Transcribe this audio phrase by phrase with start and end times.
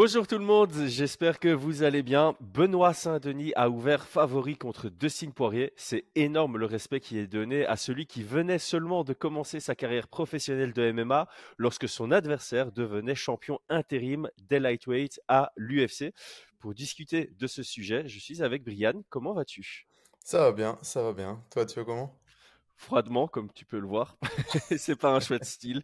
[0.00, 2.36] Bonjour tout le monde, j'espère que vous allez bien.
[2.38, 5.72] Benoît Saint-Denis a ouvert favori contre Dustin Poirier.
[5.74, 9.74] C'est énorme le respect qui est donné à celui qui venait seulement de commencer sa
[9.74, 11.26] carrière professionnelle de MMA
[11.56, 16.14] lorsque son adversaire devenait champion intérim des lightweight à l'UFC.
[16.60, 19.02] Pour discuter de ce sujet, je suis avec Brian.
[19.08, 19.88] Comment vas-tu?
[20.20, 21.42] Ça va bien, ça va bien.
[21.50, 22.16] Toi, tu vas comment?
[22.76, 24.16] Froidement, comme tu peux le voir.
[24.78, 25.82] C'est pas un chouette style.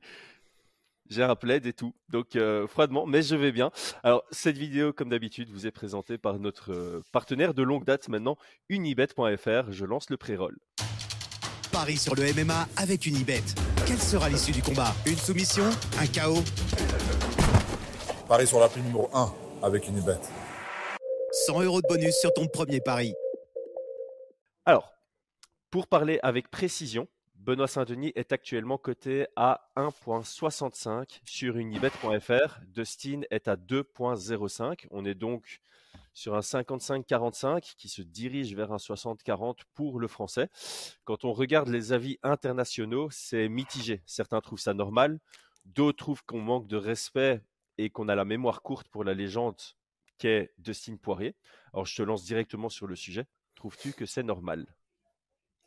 [1.10, 3.70] J'ai un plaid et tout, donc euh, froidement, mais je vais bien.
[4.02, 8.08] Alors, cette vidéo, comme d'habitude, vous est présentée par notre euh, partenaire de longue date
[8.08, 8.38] maintenant,
[8.70, 9.70] unibet.fr.
[9.70, 10.56] Je lance le pré-roll.
[11.70, 13.42] Paris sur le MMA avec Unibet.
[13.86, 14.94] Quelle sera l'issue du combat?
[15.06, 15.64] Une soumission?
[15.98, 16.42] Un chaos
[18.26, 20.20] Paris sur la prime numéro 1 avec Unibet.
[21.46, 23.12] 100 euros de bonus sur ton premier pari.
[24.64, 24.94] Alors,
[25.70, 27.08] pour parler avec précision,
[27.44, 32.60] Benoît Saint-Denis est actuellement coté à 1.65 sur unibet.fr.
[32.68, 34.86] Dustin est à 2.05.
[34.90, 35.60] On est donc
[36.14, 40.48] sur un 55-45 qui se dirige vers un 60-40 pour le français.
[41.04, 44.00] Quand on regarde les avis internationaux, c'est mitigé.
[44.06, 45.20] Certains trouvent ça normal,
[45.66, 47.42] d'autres trouvent qu'on manque de respect
[47.76, 49.60] et qu'on a la mémoire courte pour la légende
[50.16, 51.34] qu'est Dustin Poirier.
[51.74, 53.26] Alors je te lance directement sur le sujet.
[53.54, 54.64] Trouves-tu que c'est normal?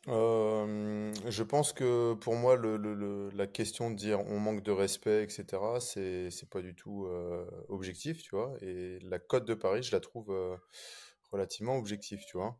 [0.06, 4.62] Euh, je pense que pour moi, le, le- le- la question de dire on manque
[4.62, 8.54] de respect, etc., c'est, c'est pas du tout euh, objectif, tu vois.
[8.62, 10.56] Et la cote de Paris, je la trouve euh,
[11.32, 12.58] relativement objective, tu vois.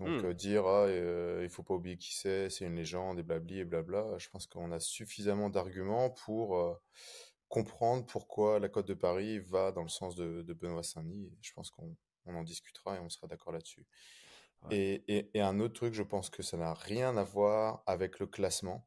[0.00, 0.24] Donc Hmm.
[0.24, 3.60] euh, dire ah, euh, il faut pas oublier qui c'est, c'est une légende et blabli
[3.60, 6.74] et blabla, je pense qu'on a suffisamment d'arguments pour euh,
[7.48, 11.26] comprendre pourquoi la cote de Paris va dans le sens de, de Benoît Saint-Denis.
[11.26, 13.86] Et Je pense qu'on on en discutera et on sera d'accord là-dessus.
[14.64, 14.76] Ouais.
[14.76, 18.18] Et, et- et un autre truc, je pense que ça n'a rien à voir avec
[18.18, 18.86] le classement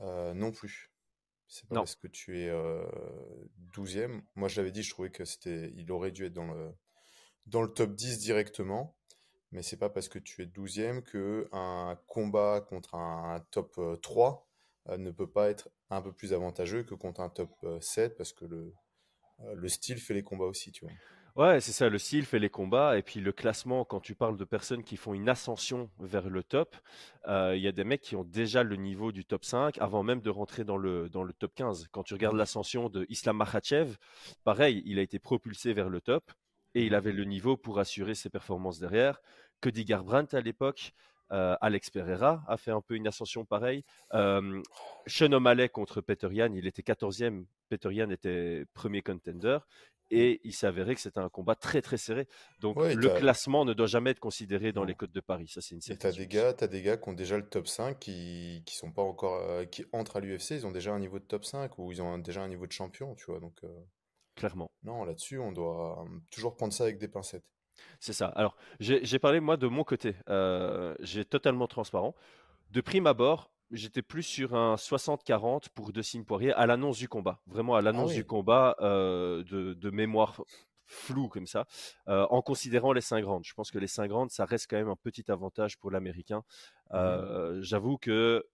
[0.00, 0.90] euh, non plus.
[1.48, 1.80] C'est pas Non.
[1.82, 2.84] parce que tu es euh,
[3.74, 4.22] 12e.
[4.34, 6.74] Moi, je l'avais dit, je trouvais que c'était, il aurait dû être dans le,
[7.46, 8.96] dans le top 10 directement.
[9.52, 13.96] Mais c'est pas parce que tu es 12e que un combat contre un, top euh,
[13.96, 14.48] 3
[14.88, 18.16] euh, ne peut pas être un peu plus avantageux que contre un top euh, 7
[18.16, 18.72] parce que le,
[19.40, 20.94] euh, le style fait les combats aussi, tu vois.
[21.36, 24.36] Ouais, c'est ça, le style fait les combats, et puis le classement, quand tu parles
[24.36, 26.76] de personnes qui font une ascension vers le top,
[27.26, 30.04] euh, il y a des mecs qui ont déjà le niveau du top 5 avant
[30.04, 31.88] même de rentrer dans le, dans le top 15.
[31.90, 33.96] Quand tu regardes l'ascension de Islam Makhachev,
[34.44, 36.30] pareil, il a été propulsé vers le top,
[36.76, 39.20] et il avait le niveau pour assurer ses performances derrière.
[39.60, 40.92] Cody Garbrandt à l'époque,
[41.32, 43.82] euh, Alex Pereira a fait un peu une ascension pareille.
[44.12, 44.62] Euh,
[45.08, 49.58] Sean O'Malley contre Peter Yan, il était 14e, Peter Yan était premier contender.
[50.10, 52.28] Et il s'est avéré que c'était un combat très très serré.
[52.60, 55.48] Donc Ouais, le classement ne doit jamais être considéré dans les codes de Paris.
[55.48, 56.28] Ça, c'est une Et t'as des certitude.
[56.28, 59.34] gars, t'as des gars qui ont déjà le top 5 qui, qui sont pas encore,
[59.48, 62.02] euh, qui entrent à l'UFC, ils ont déjà un niveau de top 5 ou ils
[62.02, 63.40] ont un- déjà un niveau de champion, tu vois.
[63.40, 63.68] Donc, euh,
[64.36, 64.70] Clairement.
[64.82, 67.44] non, là-dessus, on doit euh, toujours prendre ça avec des pincettes.
[68.00, 68.26] C'est ça.
[68.28, 70.14] Alors, j'ai j'ai parlé moi de mon côté.
[70.28, 72.14] Euh, j'ai totalement transparent.
[72.70, 77.40] De prime abord, j'étais plus sur un 60-40 pour Dustin Poirier à l'annonce du combat.
[77.46, 80.42] Vraiment à Ah l'annonce du combat euh, de, de mémoire
[80.86, 81.66] floue comme ça,
[82.08, 83.44] euh, en considérant les 5 grandes.
[83.44, 86.42] Je pense que les 5 grandes, ça reste quand même un petit avantage pour l'Américain.
[86.90, 86.98] Mhm.
[86.98, 88.44] Euh, J'avoue que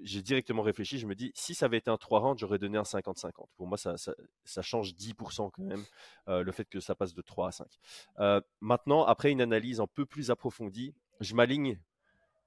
[0.00, 0.98] j'ai directement réfléchi.
[0.98, 3.46] Je me dis, si ça avait été un 3 rounds, j'aurais donné un 50-50.
[3.56, 5.84] Pour moi, ça, ça, ça change 10% quand même,
[6.28, 7.66] euh, le fait que ça passe de 3 à 5.
[8.18, 11.78] Euh, maintenant, après une analyse un peu plus approfondie, je m'aligne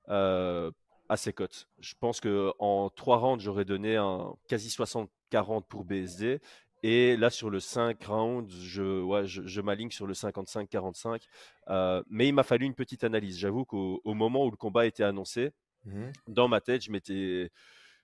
[0.10, 0.72] euh,
[1.10, 1.68] à ces cotes.
[1.80, 6.40] Je pense que en 3 rounds, j'aurais donné un quasi 60-40 pour BSD.
[6.84, 11.22] Et là, sur le 5 rounds, je, ouais, je, je m'aligne sur le 55-45.
[11.70, 13.40] Euh, mais il m'a fallu une petite analyse.
[13.40, 15.52] J'avoue qu'au au moment où le combat été annoncé,
[15.86, 16.12] Mhm.
[16.28, 17.52] dans ma tête, je m'étais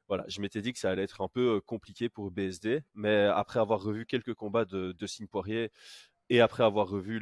[0.07, 3.25] voilà, je m'étais dit que ça allait être un peu euh, compliqué pour BSD, mais
[3.34, 5.72] après avoir revu quelques combats de, de Signe Poirier
[6.31, 7.19] et après avoir revu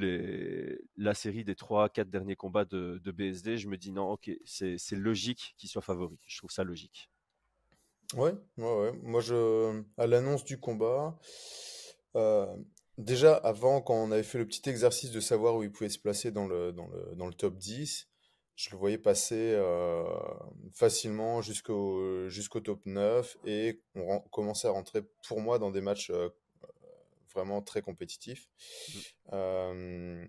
[0.96, 5.56] la série des 3-4 derniers combats de, BSD, je me dis non, ok, c'est logique
[5.58, 6.20] qu'il soit favori.
[6.28, 7.10] Je trouve ça logique.
[8.14, 8.36] Ouais.
[8.58, 11.18] Moi, je, à l'annonce du combat,
[12.16, 12.56] euh,
[13.00, 15.98] déjà avant, quand on avait fait le petit exercice de savoir où il pouvait se
[15.98, 18.08] placer dans le, dans le, dans le top 10,
[18.58, 20.04] je le voyais passer euh,
[20.72, 26.10] facilement jusqu'au jusqu'au top 9 et on commençait à rentrer pour moi dans des matchs
[26.10, 26.30] euh,
[27.34, 28.50] vraiment très compétitifs.
[29.34, 30.26] Euh,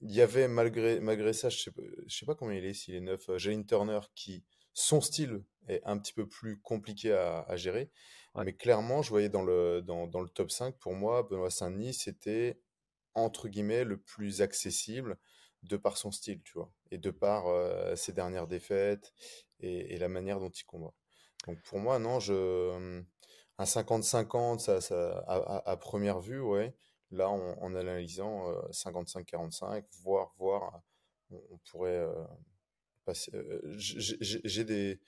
[0.00, 1.70] il y avait malgré, malgré ça, je sais,
[2.06, 5.42] je sais pas combien il est, s'il est 9, euh, Jalen Turner qui, son style
[5.66, 7.90] est un petit peu plus compliqué à, à gérer.
[8.34, 8.44] Ouais.
[8.44, 11.94] Mais clairement, je voyais dans le, dans, dans le top 5, pour moi, Benoît Saint-Denis,
[11.94, 12.60] c'était
[13.14, 15.18] entre guillemets le plus accessible
[15.64, 19.12] de par son style, tu vois, et de par euh, ses dernières défaites
[19.58, 20.94] et, et la manière dont il combat.
[21.46, 23.02] Donc pour moi, non, je,
[23.58, 26.74] un 50-50, ça, ça, à, première vue, ouais.
[27.10, 30.80] là, en, analysant 55-45, voir, voir,
[31.30, 32.06] on, pourrait
[33.04, 33.32] passer.
[33.76, 35.00] J'ai des,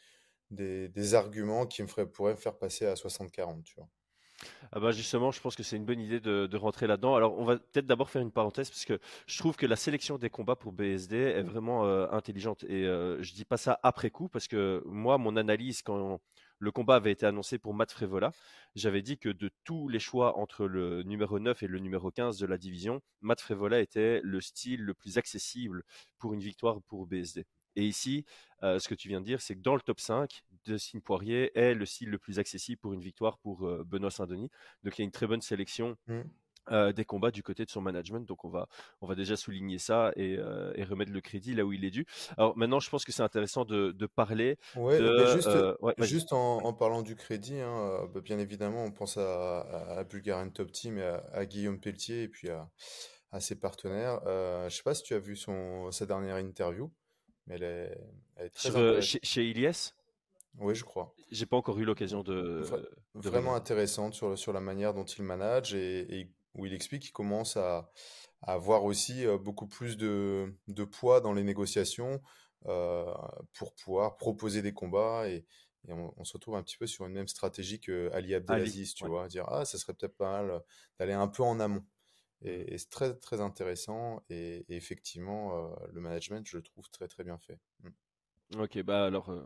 [0.51, 3.89] des, des, arguments qui me feraient, pourraient me faire passer à 60-40, tu vois.
[4.73, 7.15] Ah bah justement, je pense que c'est une bonne idée de, rentrer là-dedans.
[7.17, 10.19] Alors, on va peut-être d'abord faire une parenthèse parce que je trouve que la sélection
[10.19, 12.65] des combats pour BSD est vraiment euh, intelligente.
[12.65, 16.21] Et euh, je dis pas ça après coup parce que moi, mon analyse quand
[16.61, 18.33] le combat avait été annoncé pour Matt Frevola,
[18.77, 22.39] j'avais dit que de tous les choix entre le numéro 9 et le numéro 15
[22.39, 25.83] de la division, Matt Frevola était le style le plus accessible
[26.19, 27.47] pour une victoire pour BSD.
[27.77, 28.25] Et ici,
[28.63, 31.57] euh, ce que tu viens de dire, c'est que dans le top 5, Dustin Poirier
[31.59, 34.51] est le style le plus accessible pour une victoire pour euh, Benoît Saint-Denis.
[34.83, 35.97] Donc il y a une très bonne sélection.
[36.07, 36.21] Mmh.
[36.71, 38.21] Euh, des combats du côté de son management.
[38.29, 38.69] Donc on va,
[39.01, 40.39] on va déjà souligner ça et,
[40.85, 42.07] remettre le crédit là où il est dû.
[42.37, 44.59] Alors maintenant, je pense que c'est intéressant de, parler.
[44.77, 44.99] Ouais,
[46.07, 49.61] juste, en, parlant du crédit, hein, bah, bien évidemment, on pense à,
[49.99, 54.21] à, Bulgarian Top Team et à, Guillaume Pelletier et puis à, ses partenaires.
[54.25, 56.91] je ne sais pas si tu as vu son, sa dernière interview
[57.51, 59.95] elle est, très euh, chez, chez Ilias
[60.59, 61.15] Oui, je crois.
[61.31, 62.63] J'ai pas encore eu l'occasion de,
[63.15, 67.57] Vraiment intéressante sur, sur la manière dont il manage et, où il explique qu'il commence
[67.57, 67.91] à,
[68.43, 72.23] avoir aussi euh, beaucoup plus de, de, poids dans les négociations
[72.67, 73.13] euh,
[73.55, 75.47] pour pouvoir proposer des combats et,
[75.89, 79.29] on, se retrouve un petit peu sur une même stratégie que Ali Abdelaziz, tu vois,
[79.29, 80.63] dire ah ça serait peut-être pas mal
[80.99, 81.87] d'aller un peu en amont.
[82.43, 84.23] Et, c'est très, très intéressant.
[84.29, 87.59] Et, effectivement, euh, le management, je le trouve très, très bien fait.
[87.83, 88.61] Mmh.
[88.61, 89.43] Ok, bah alors, euh,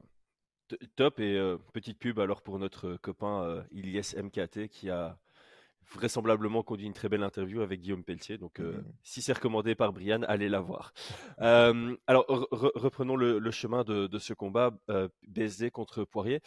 [0.97, 1.21] top.
[1.21, 1.39] Et
[1.73, 5.21] petite pub alors pour notre copain Ilyes MKT qui a
[5.93, 8.39] vraisemblablement conduit une très belle interview avec Guillaume Pelletier.
[8.39, 8.83] Donc, mmh.
[9.03, 10.93] si c'est recommandé par Brian, allez la voir.
[11.39, 14.73] alors, reprenons le, chemin de, de, ce combat
[15.27, 16.41] BSD contre Poirier.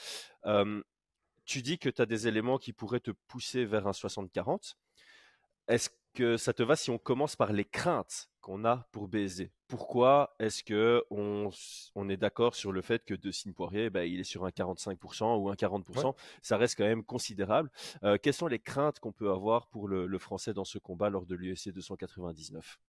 [1.46, 4.76] tu dis que tu as des éléments qui pourraient te pousser vers un 60-40.
[5.68, 5.90] Est-ce
[6.38, 10.64] ça te va si on commence par les craintes qu'on a pour BSD Pourquoi est-ce
[10.64, 11.52] que on,
[12.10, 15.38] est d'accord sur le fait que De Signe Poirier, bah, il est sur un 45%
[15.42, 17.70] ou un 40% Ça reste quand même considérable.
[18.04, 21.26] Euh, quelles sont les craintes qu'on peut avoir pour le, français dans ce combat lors
[21.26, 22.80] de l'UFC 299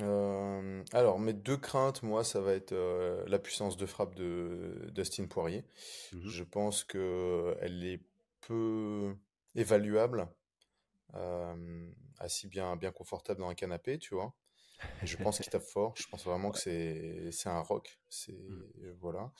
[0.00, 4.90] euh, alors, mes deux craintes, moi, ça va être euh, la puissance de frappe de
[4.92, 5.64] Dustin Poirier.
[6.12, 8.00] Mmh Je pense qu'elle est
[8.40, 9.16] peu
[9.56, 10.28] évaluable
[12.18, 14.34] assis bien, bien confortable dans un canapé, tu vois.
[15.02, 15.94] je pense qu'il tape fort.
[15.96, 16.58] Je pense vraiment que
[17.30, 17.98] c'est, un rock.
[18.08, 18.96] C'est, mmh.
[19.00, 19.32] voilà.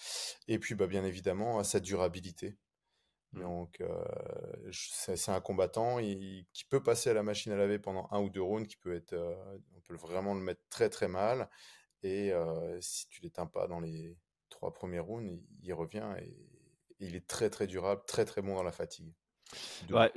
[0.48, 2.56] Et puis, bah, bien évidemment, à sa durabilité.
[3.32, 3.42] Mmh.
[3.42, 3.82] Donc,
[4.70, 8.42] c'est, un combattant qui peut passer à la machine à laver pendant un ou deux
[8.42, 9.14] rounds, qui peut être,
[9.76, 11.48] on peut vraiment le mettre très très mal.
[12.02, 12.32] Et
[12.80, 14.16] si tu l'éteins pas dans les
[14.50, 16.36] trois premiers rounds, il, revient et,
[17.00, 19.12] il est très très durable, très très bon dans la fatigue.
[19.90, 20.12] Ouais,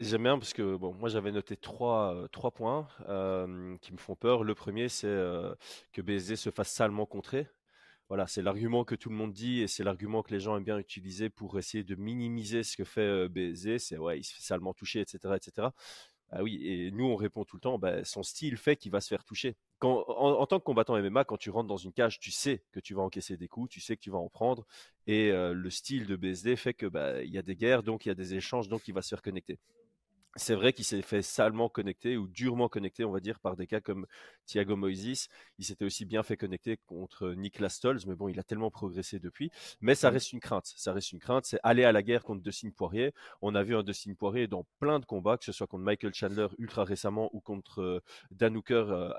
[0.00, 4.14] J'aime bien parce que bon, moi j'avais noté trois, euh, points euh, qui me font
[4.14, 4.44] peur.
[4.44, 5.54] Le premier, c'est euh,
[5.92, 7.48] que BSD se fasse salement contrer.
[8.08, 10.64] Voilà, c'est l'argument que tout le monde dit et c'est l'argument que les gens aiment
[10.64, 13.80] bien utiliser pour essayer de minimiser ce que fait BSD.
[13.80, 15.68] C'est ouais, il se fait salement toucher, etc., etc.
[16.30, 19.00] Ah oui, et nous on répond tout le temps, bah, son style fait qu'il va
[19.00, 19.56] se faire toucher.
[19.80, 22.94] En, tant que combattant MMA, quand tu rentres dans une cage, tu sais que tu
[22.94, 24.66] vas encaisser des coups, tu sais que tu vas en prendre,
[25.06, 28.08] et le style de BSD fait que bah, il y a des guerres, donc il
[28.08, 29.58] y a des échanges, donc il va se faire connecter
[30.36, 33.66] c'est vrai qu'il s'est fait salement connecter ou durement connecter, on va dire, par des
[33.66, 34.06] cas comme
[34.44, 35.28] Thiago Moises.
[35.58, 39.18] Il s'était aussi bien fait connecter contre Niklas Stolz, mais bon, il a tellement progressé
[39.18, 39.50] depuis.
[39.80, 40.72] Mais ça reste une crainte.
[40.76, 41.46] Ça reste une crainte.
[41.46, 43.12] C'est aller à la guerre contre Dustin Poirier.
[43.42, 46.14] On a vu un Dustin Poirier dans plein de combats, que ce soit contre Michael
[46.14, 49.10] Chandler ultra récemment ou contre euh, Dan Hooker euh,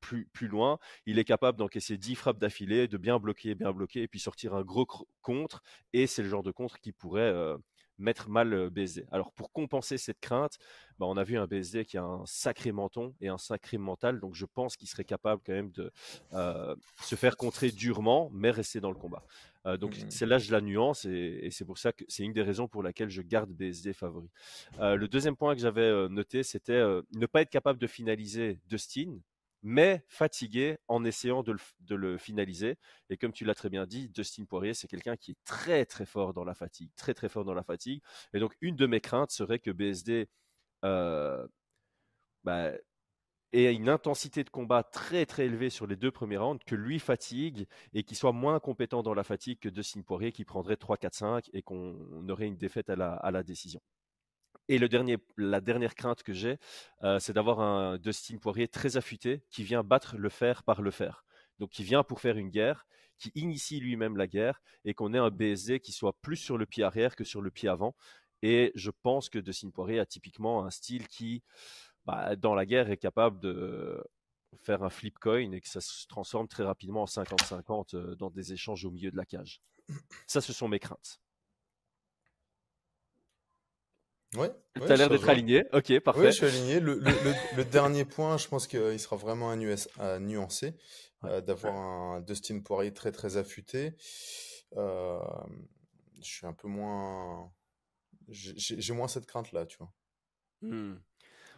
[0.00, 4.02] plus, plus loin, il est capable d'encaisser 10 frappes d'affilée, de bien bloquer, bien bloquer,
[4.02, 4.86] et puis sortir un gros
[5.22, 5.62] contre.
[5.92, 7.56] Et c'est le genre de contre qui pourrait euh,
[8.00, 9.06] mettre mal BSD.
[9.12, 10.58] Alors pour compenser cette crainte,
[10.98, 14.20] bah, on a vu un BSD qui a un sacré menton et un sacré mental,
[14.20, 15.92] donc je pense qu'il serait capable quand même de
[17.02, 19.22] se faire contrer durement, mais rester dans le combat.
[19.78, 22.42] donc mmh c'est là je la nuance et, c'est pour ça que c'est une des
[22.42, 24.30] raisons pour laquelle je garde BSD favori.
[24.78, 26.82] le deuxième point que j'avais noté, c'était
[27.14, 29.18] ne pas être capable de finaliser Dustin,
[29.62, 31.54] mais fatigué en essayant de
[31.90, 32.76] le, finaliser.
[33.10, 36.06] Et comme tu l'as très bien dit, Dustin Poirier, c'est quelqu'un qui est très très
[36.06, 38.02] fort dans la fatigue, très très fort dans la fatigue.
[38.34, 40.28] Et donc une de mes craintes serait que BSD
[40.84, 41.46] euh,
[42.44, 42.72] bah,
[43.52, 46.98] ait une intensité de combat très très élevée sur les deux premiers rounds, que lui
[46.98, 50.96] fatigue et qu'il soit moins compétent dans la fatigue que Dustin Poirier qui prendrait 3,
[50.96, 52.96] 4, 5 et qu'on aurait une défaite à
[53.30, 53.80] la décision.
[54.70, 54.88] Et le
[55.36, 56.56] la dernière crainte que j'ai,
[57.02, 60.92] euh, c'est d'avoir un Dustin Poirier très affûté qui vient battre le fer par le
[60.92, 61.24] fer.
[61.58, 62.86] Donc qui vient pour faire une guerre,
[63.18, 66.66] qui initie lui-même la guerre et qu'on ait un BSD qui soit plus sur le
[66.66, 67.96] pied arrière que sur le pied avant.
[68.42, 71.42] Et je pense que Dustin Poirier a typiquement un style qui,
[72.04, 74.00] bah, dans la guerre, est capable de
[74.62, 78.30] faire un flip coin et que ça se transforme très rapidement en 50-50 euh, dans
[78.30, 79.62] des échanges au milieu de la cage.
[80.28, 81.20] Ça, ce sont mes craintes.
[84.36, 85.64] Ouais, tu as l'air d'être aligné.
[85.72, 86.26] Ok, Oui, parfait.
[86.26, 86.78] je suis aligné.
[86.80, 89.56] Le, le- le- le dernier point, je pense qu'il sera vraiment à,
[90.20, 90.74] nuancer,
[91.22, 91.30] Ouais.
[91.30, 93.94] euh, d'avoir un Dustin Poirier très très affûté.
[94.76, 95.18] Euh,
[96.22, 97.52] je suis un peu moins,
[98.28, 99.92] j'ai moins cette crainte-là, tu vois.
[100.62, 100.94] Hmm.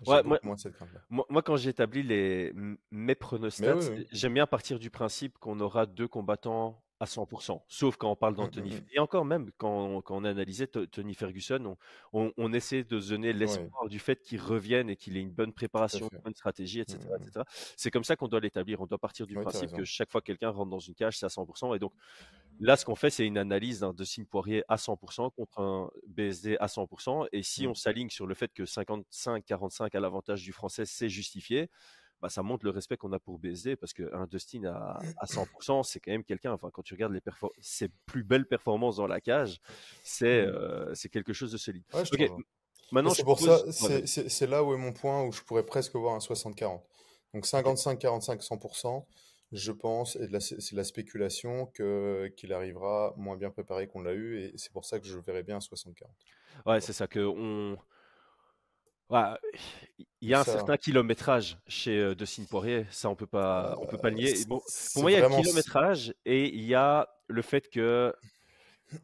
[0.07, 1.01] Ouais, moi, moins cette crainte-là.
[1.11, 2.53] moi, moi, quand j'établis les,
[2.91, 4.09] mes pronostats, oui, oui.
[4.11, 8.37] j'aime bien partir du principe qu'on aura deux combattants à 100%, sauf quand on parle
[8.39, 8.73] Mm, d'Anthony.
[8.73, 8.89] mm, mm.
[8.93, 11.77] Et encore même, quand, quand on analysait To- Tony Ferguson,
[12.13, 15.17] on, on, on essaie de se donner Ouais, l'espoir du fait qu'il revienne et qu'il
[15.17, 17.17] ait une bonne préparation, une bonne stratégie, etc.
[17.17, 17.45] Mm, etc.
[17.77, 18.81] C'est comme ça qu'on doit l'établir.
[18.81, 21.19] On doit partir du Ouais, principe que chaque fois que quelqu'un rentre dans une cage,
[21.19, 21.75] c'est à 100%.
[21.75, 21.93] Et donc,
[22.59, 26.57] Là, ce qu'on fait, c'est une analyse d'un Dustin Poirier à 100% contre un BSD
[26.61, 27.27] à 100%.
[27.33, 27.69] Et si Mm.
[27.69, 31.71] on s'aligne sur le fait que 55-45 à l'avantage du français, c'est justifié,
[32.23, 35.83] bah, ça montre le respect qu'on a pour BSD parce qu'un Dustin à, à 100%,
[35.83, 36.53] c'est quand même quelqu'un.
[36.53, 37.21] Enfin, quand tu regardes les
[37.61, 39.59] ses plus belles performances dans la cage,
[40.05, 40.51] c'est Mm.
[40.55, 41.83] euh, quelque chose de solide.
[41.93, 42.05] Ouais,
[42.93, 43.71] maintenant, c'est pour pose.
[43.71, 46.83] ça, Ouais, c'est là où est mon point où je pourrais presque voir un 60-40.
[47.35, 47.51] Donc Ok.
[47.51, 49.05] 55-45, 100%,
[49.51, 54.39] je pense, et c'est de la spéculation qu'il arrivera moins bien préparé qu'on l'a eu,
[54.39, 56.07] et c'est pour ça que je verrais bien un 60-40.
[56.67, 57.77] Ouais, c'est ça que on.
[59.13, 59.21] Ouais,
[60.23, 63.77] il y a un Ça, certain kilométrage chez euh, Dustin Poirier, ça on peut pas,
[63.79, 64.45] on peut pas le euh, nier.
[64.47, 64.63] Bon,
[64.95, 68.15] pour moi, il y a le kilométrage et il y a le fait que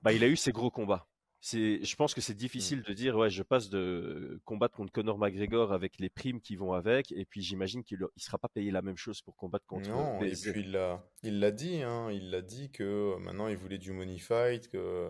[0.02, 1.06] bah, il a eu ses gros combats.
[1.42, 2.38] Je pense que c'est Mm.
[2.38, 6.56] difficile de dire ouais, je passe de combattre contre Conor McGregor avec les primes qui
[6.56, 9.66] vont avec, et puis j'imagine qu'il ne sera pas payé la même chose pour combattre
[9.66, 13.48] contre Non, et puis il l'a il l'a dit, hein, il l'a dit que maintenant
[13.48, 15.08] il voulait du money fight, que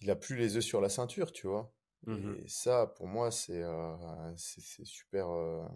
[0.00, 1.72] il a plus les œufs sur la ceinture, tu vois?
[2.06, 2.36] Mhm.
[2.44, 5.66] Et ça, pour moi, c'est euh, super, euh,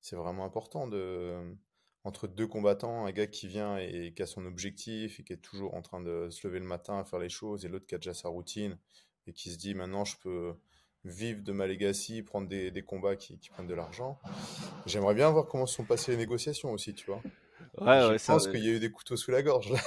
[0.00, 1.56] c'est vraiment important de
[2.04, 5.36] entre deux combattants, un gars qui vient et qui a son objectif et qui est
[5.42, 7.94] toujours en train de se lever le matin à faire les choses, et l'autre qui
[7.94, 8.78] a déjà sa routine
[9.26, 10.54] et qui se dit maintenant je peux
[11.04, 14.18] vivre de ma legacy, prendre des, des combats qui, qui prennent de l'argent.
[14.86, 17.22] J'aimerais bien voir comment se sont passées les négociations aussi, tu vois.
[17.78, 19.80] Ouais, Je ouais, ça, pense qu'il y a eu des couteaux sous la gorge là.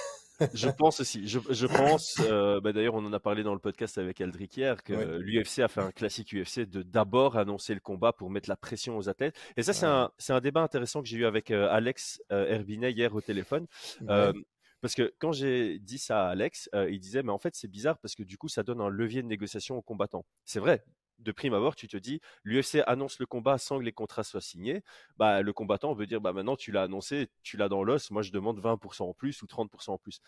[0.54, 1.28] Je pense aussi.
[1.28, 4.58] Je, je pense, euh, bah d'ailleurs, on en a parlé dans le podcast avec Aldric
[4.58, 5.20] hier, que Ouais.
[5.20, 8.98] l'UFC a fait un classique UFC de d'abord annoncer le combat pour mettre la pression
[8.98, 9.36] aux athlètes.
[9.58, 12.48] Et ça, c'est un, c'est un débat intéressant que j'ai eu avec euh, Alex euh,
[12.48, 13.68] Herbinet hier au téléphone.
[14.10, 14.40] Euh, Ouais.
[14.82, 17.70] parce que quand j'ai dit ça à Alex, euh, il disait, mais en fait, c'est
[17.70, 20.26] bizarre parce que du coup, ça donne un levier de négociation aux combattants.
[20.46, 20.84] C'est vrai.
[21.20, 24.42] De prime abord, tu te dis, l'UFC annonce le combat sans que les contrats soient
[24.42, 24.84] signés.
[25.18, 28.22] Bah, le combattant veut dire, bah, maintenant, tu l'as annoncé, tu l'as dans l'os, moi,
[28.24, 30.20] je demande 20% en plus ou 30% en plus.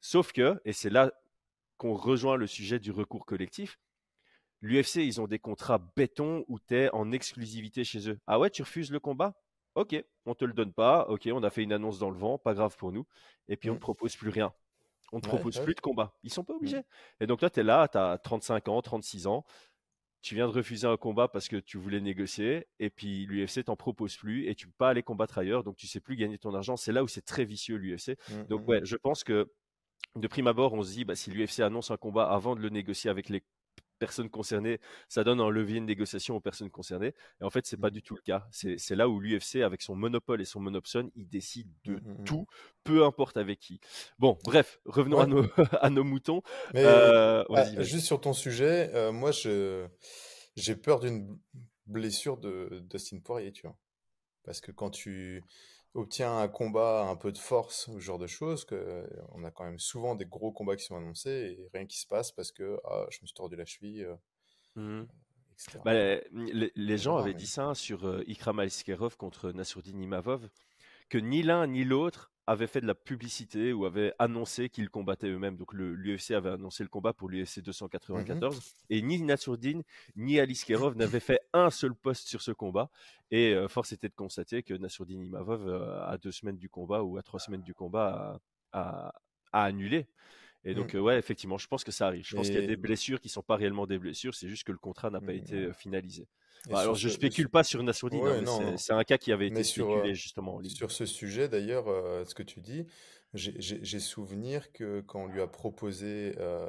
[0.00, 1.12] Sauf que, et c'est là
[1.76, 3.78] qu'on rejoint le sujet du recours collectif,
[4.62, 8.18] l'UFC, ils ont des contrats béton où tu es en exclusivité chez eux.
[8.26, 9.34] Ah ouais, tu refuses le combat?
[9.74, 11.06] Ok, on te le donne pas.
[11.08, 13.06] Ok, on a fait une annonce dans le vent, pas grave pour nous.
[13.48, 13.76] Et puis on Mm.
[13.76, 14.52] te propose plus rien.
[15.12, 15.64] On te Ouais, propose ouais.
[15.64, 16.14] plus de combat.
[16.22, 16.56] Ils sont pas Mm.
[16.56, 16.82] obligés.
[17.20, 19.44] Et donc là, tu es là, tu as 35 ans, 36 ans.
[20.24, 22.66] Tu viens de refuser un combat parce que tu voulais négocier.
[22.78, 25.64] Et puis l'UFC t'en propose plus et tu peux pas aller combattre ailleurs.
[25.64, 26.76] Donc tu sais plus gagner ton argent.
[26.76, 28.16] C'est là où c'est très vicieux l'UFC.
[28.30, 29.52] Mm, Donc mm, ouais, je pense que
[30.16, 32.70] de prime abord, on se dit, bah, si l'UFC annonce un combat avant de le
[32.70, 33.42] négocier avec les
[34.04, 37.14] personnes concernées, ça donne un levier de négociation aux personnes concernées.
[37.40, 38.46] Et en fait, c'est pas mm, du tout le cas.
[38.50, 42.20] C'est là où l'UFC, avec son monopole et son monopson, il décide de mm, mm,
[42.20, 42.24] mm.
[42.24, 42.46] tout,
[42.84, 43.80] peu importe avec qui.
[44.18, 45.44] Bon, bref, revenons à nos,
[45.80, 46.42] à nos moutons.
[46.74, 47.84] Mais Euh, ah, vas-y.
[47.84, 49.86] juste sur ton sujet, euh, moi je
[50.56, 51.38] j'ai peur d'une
[51.86, 53.76] blessure de Dustin Poirier, tu vois.
[54.44, 55.42] Parce que quand tu
[55.94, 59.64] obtiens un combat, un peu de force, ce genre de choses, que on a quand
[59.64, 62.78] même souvent des gros combats qui sont annoncés et rien qui se passe parce que
[62.84, 64.16] ah, je me suis tordu la cheville, euh,
[64.76, 65.06] Mhm.
[65.52, 65.78] etc.
[65.84, 70.48] Bah, les, gens avaient mais- dit ça sur euh, Ikram Aliskerov contre Nassourdine Imavov,
[71.08, 75.28] que ni l'un ni l'autre avaient fait de la publicité ou avaient annoncé qu'ils combattaient
[75.28, 75.56] eux-mêmes.
[75.56, 79.82] Donc l'UFC avait annoncé le combat pour l'UFC 294 et ni Nassourdine
[80.16, 82.90] ni Aliskerov n'avaient fait un seul post sur ce combat.
[83.30, 87.02] Et euh, force était de constater que Nassourdine Imavov, euh, à deux semaines du combat
[87.02, 88.40] ou à trois semaines du combat,
[88.72, 89.14] a, a-
[89.52, 90.06] a annulé.
[90.64, 90.96] Et donc, Mm.
[90.96, 92.24] euh, ouais, effectivement, je pense que ça arrive.
[92.26, 94.64] Je pense qu'il y a des blessures qui sont pas réellement des blessures, c'est juste
[94.64, 96.26] que le contrat n'a pas Mm, été euh, finalisé.
[96.70, 99.32] Bah, alors, je ce- spécule pas sur Nassourdine, Ouais, hein, non, c'est- un cas qui
[99.32, 100.60] avait été Mais sur, spéculé euh, justement.
[100.62, 102.86] Sur ce sujet, d'ailleurs, euh, ce que tu dis,
[103.34, 106.68] j'ai- souvenir que quand on lui a proposé, euh,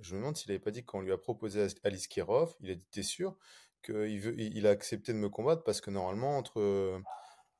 [0.00, 2.70] je me demande s'il n'avait pas dit quand on lui a proposé Alice Kirov, il
[2.70, 3.36] a dit, t'es sûr?
[3.84, 7.00] qu'il veut, il a accepté de me combattre parce que normalement, entre, euh,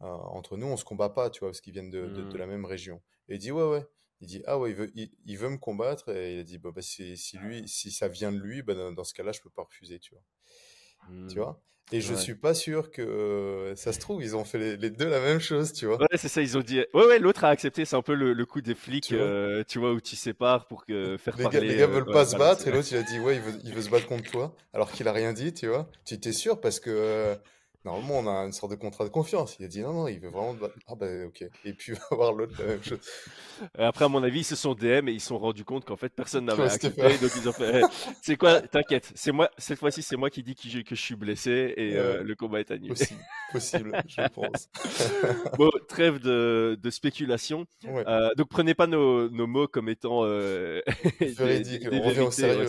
[0.01, 2.39] entre nous, on se combat pas, tu vois, parce qu'ils viennent de, de- de Mm.
[2.39, 3.03] la même région.
[3.29, 3.87] Et il dit, ouais, ouais.
[4.21, 6.71] Il dit ah ouais il veut il, veut me combattre et il a dit bah,
[6.73, 9.65] bah si, lui si ça vient de lui bah, dans, ce cas-là je peux pas
[9.65, 10.23] refuser tu vois
[11.29, 11.43] tu mmh.
[11.43, 15.09] vois et je suis pas sûr que ça se trouve, ils ont fait les, deux
[15.09, 16.01] la même chose, tu vois.
[16.01, 16.79] Ouais, c'est ça, ils ont dit.
[16.95, 17.85] Ouais, ouais, l'autre a accepté.
[17.85, 20.67] C'est un peu le, coup des flics, tu vois, euh, tu vois où tu sépares
[20.67, 21.61] pour que faire les parler.
[21.61, 23.61] Gars, les gars veulent pas se battre et l'autre il a dit ouais, il veut,
[23.65, 25.89] il veut se battre contre toi, alors qu'il a rien dit, tu vois.
[26.05, 27.35] Tu étais sûr parce que euh,
[27.85, 29.57] Normalement, on a une sorte de contrat de confiance.
[29.59, 30.57] Il a dit non, non, il veut vraiment.
[30.87, 31.45] Ah ben ok.
[31.65, 33.01] Et puis, va voir l'autre la même chose.
[33.77, 35.97] Après, à mon avis, ils se sont DM et ils se sont rendus compte qu'en
[35.97, 37.19] fait, personne n'avait accepté.
[37.19, 37.83] Donc, ils ont fait
[38.23, 41.01] C'est quoi T'inquiète, c'est moi, cette fois-ci, c'est moi qui dis que je, que je
[41.01, 42.91] suis blessé et euh, le combat est annulé.
[42.91, 43.21] Possible,
[43.53, 44.69] possible je pense.
[45.59, 47.67] bon, trêve de, de spéculation.
[47.85, 50.21] Euh, donc, prenez pas nos, nos, mots comme étant.
[50.25, 50.81] Euh,
[51.21, 52.69] Véridique, on revient au sérieux.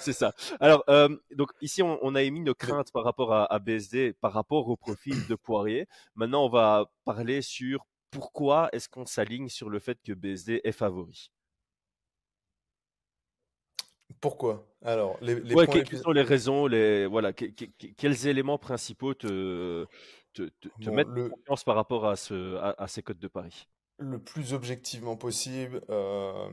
[0.00, 3.52] c'est ça, Alors, euh, donc, ici, on, on, a émis nos craintes par rapport à,
[3.52, 5.86] à BSD, par rapport rapport au profil de Poirier.
[6.16, 10.72] Maintenant, on va parler sur pourquoi est-ce qu'on s'aligne sur le fait que BSD est
[10.72, 11.30] favori.
[14.20, 14.66] Pourquoi?
[14.82, 19.86] Alors, les, quelles sont les raisons les, voilà, Quels éléments principaux te,
[20.34, 23.68] te, mettent en confiance par rapport à, ce, à ces codes de Paris?
[24.02, 26.50] Le plus objectivement possible, euh,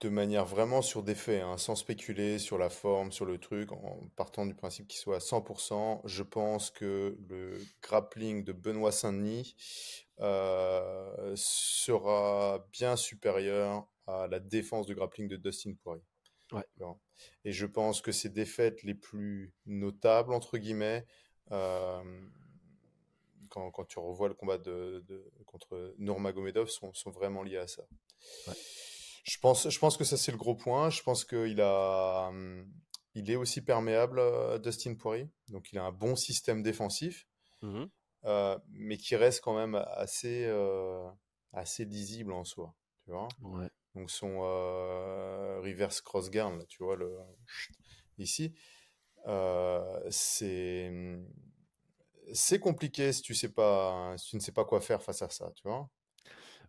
[0.00, 3.72] de manière vraiment sur des faits, hein, sans spéculer sur la forme, sur le truc,
[3.72, 6.00] en partant du principe qu'il soit à 100%.
[6.04, 9.56] Je pense que le grappling de Benoît Saint-Denis
[10.20, 16.02] euh, sera bien supérieur à la défense du grappling de Dustin Poirier.
[17.44, 21.06] Et je pense que ces défaites les plus notables, entre guillemets,
[21.50, 22.02] euh,
[23.52, 25.04] quand, tu revois le combat de,
[25.46, 27.82] contre Nurmagomedov sont, sont vraiment liés à ça.
[29.24, 30.90] Je, pense, je pense que ça, c'est le gros point.
[30.90, 32.66] Je pense qu'il a, hum,
[33.14, 35.28] il est aussi perméable, à Dustin Poirier.
[35.48, 37.26] Donc, il a un bon système défensif,
[37.62, 37.84] mmh
[38.24, 41.10] euh, mais qui reste quand même assez, euh,
[41.52, 42.72] assez lisible en soi.
[43.04, 43.26] Tu vois
[43.96, 47.18] Donc, son euh, reverse cross guard, tu vois, le,
[48.18, 48.54] ici,
[50.10, 51.26] c'est hum,
[52.32, 55.28] c'est compliqué si tu sais pas, si tu ne sais pas quoi faire face à
[55.28, 55.88] ça, tu vois?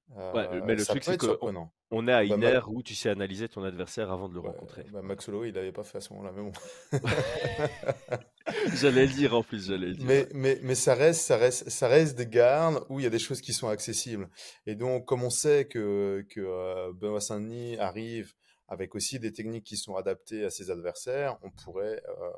[0.10, 3.10] ouais, mais le truc c'est qu'on on est à bah, une ère où tu sais
[3.10, 4.84] analyser ton adversaire avant de le rencontrer.
[4.92, 6.52] Bah, Max Holloway, il n'avait pas fait à ce moment-là, mais bon.
[8.74, 10.04] j'allais le dire en plus, j'allais dire.
[10.04, 13.12] Mais, mais, mais ça, reste, ça, reste, ça reste des gardes où il y a
[13.12, 14.28] des choses qui sont accessibles.
[14.66, 18.34] Et donc, comme on sait que, que euh, Benoît Saint-Denis arrive
[18.68, 22.32] avec aussi des techniques qui sont adaptées à ses adversaires, on pourrait, euh,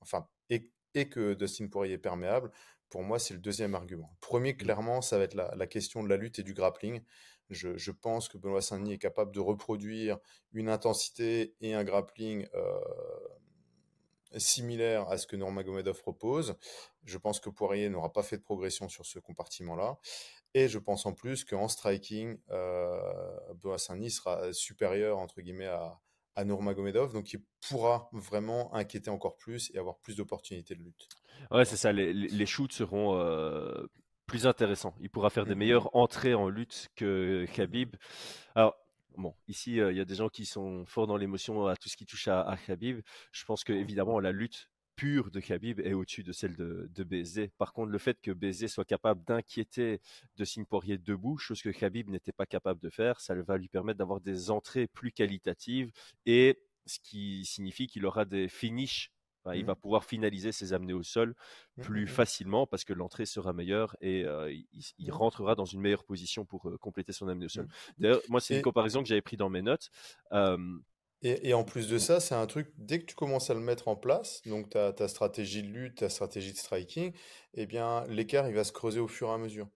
[0.00, 2.50] enfin, et et que Dustin Poirier est perméable,
[2.96, 4.16] pour moi, c'est le deuxième argument.
[4.22, 4.56] Premier, mmh.
[4.56, 7.02] clairement, ça va être la, question de la lutte et du grappling.
[7.50, 10.16] Je, pense que Benoît Saint-Denis est capable de reproduire
[10.54, 12.80] une intensité et un grappling euh,
[14.38, 16.56] similaire à ce que Nurmagomedov propose.
[17.04, 19.98] Je pense que Poirier n'aura pas fait de progression sur ce compartiment-là.
[20.54, 22.98] Et je pense en plus qu'en striking, euh,
[23.56, 26.00] Benoît Saint-Denis sera supérieur, entre guillemets, à,
[26.36, 31.08] à Nurmagomedov, donc il pourra vraiment inquiéter encore plus et avoir plus d'opportunités de lutte.
[31.50, 33.86] Ouais, c'est ça, les, les, shoots seront euh,
[34.26, 34.94] plus intéressants.
[35.00, 35.58] Il pourra faire des mm-hmm.
[35.58, 37.96] meilleures entrées en lutte que Khabib.
[38.54, 38.76] Alors,
[39.16, 41.88] bon, ici, euh, il y a des gens qui sont forts dans l'émotion à tout
[41.88, 43.00] ce qui touche à, à Khabib.
[43.32, 47.46] Je pense que, évidemment, la lutte pure de Khabib est au-dessus de celle de, de
[47.58, 50.00] Par contre, le fait que Bézé soit capable d'inquiéter
[50.36, 53.68] de Signe Poirier debout, chose que Khabib n'était pas capable de faire, ça va lui
[53.68, 55.92] permettre d'avoir des entrées plus qualitatives
[56.24, 59.12] et ce qui signifie qu'il aura des finishes.
[59.54, 59.66] Il mmh.
[59.66, 61.34] va pouvoir finaliser ses amenés au sol
[61.76, 64.52] mmh, plus mmh, facilement parce que l'entrée sera meilleure et euh,
[64.98, 67.68] il, rentrera dans une meilleure position pour euh, compléter son amené au sol.
[67.98, 69.90] D'ailleurs, moi, c'est une comparaison que j'avais pris dans mes notes.
[71.22, 73.88] Et, en plus de ça, c'est un truc, dès que tu commences à le mettre
[73.88, 77.12] en place, donc ta, ta stratégie de lutte, ta stratégie de striking,
[77.54, 79.66] eh bien, l'écart, il va se creuser au fur et à mesure.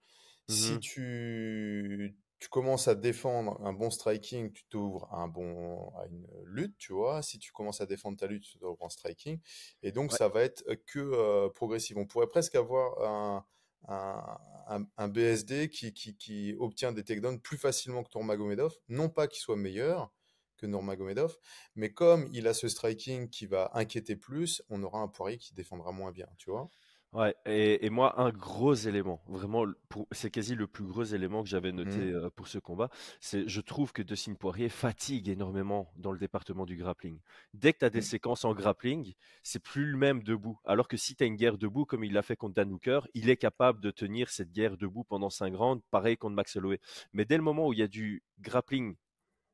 [0.48, 6.26] Si tu, tu commences à défendre un bon striking, tu t'ouvres un bon, à une
[6.44, 7.22] lutte, tu vois.
[7.22, 9.38] Si tu commences à défendre ta lutte, tu t'ouvres un striking.
[9.82, 11.98] Et donc, ça va être que euh, progressif.
[11.98, 13.44] On pourrait presque avoir un,
[13.88, 18.74] un, un, BSD qui, qui, qui, obtient des takedowns plus facilement que ton Magomedov.
[18.88, 20.10] Non pas qu'il soit meilleur,
[20.56, 21.36] que Nurmagomedov.
[21.74, 25.52] Mais comme il a ce striking qui va inquiéter plus, on aura un Poirier qui
[25.52, 26.70] défendra moins bien, tu vois.
[27.12, 29.66] Ouais, et, moi, un gros élément, vraiment,
[30.12, 32.14] c'est quasi le plus gros élément que j'avais noté mmh.
[32.14, 36.66] euh, pour ce combat, c'est je trouve que Dustin Poirier fatigue énormément dans le département
[36.66, 37.18] du grappling.
[37.52, 38.02] Dès que tu as des mmh.
[38.02, 40.60] séquences en grappling, c'est plus le même debout.
[40.64, 43.00] Alors que si tu as une guerre debout, comme il l'a fait contre Dan Hooker,
[43.14, 46.78] il est capable de tenir cette guerre debout pendant 5 rounds, pareil contre Max Holloway.
[47.12, 48.94] Mais dès le moment où il y a du grappling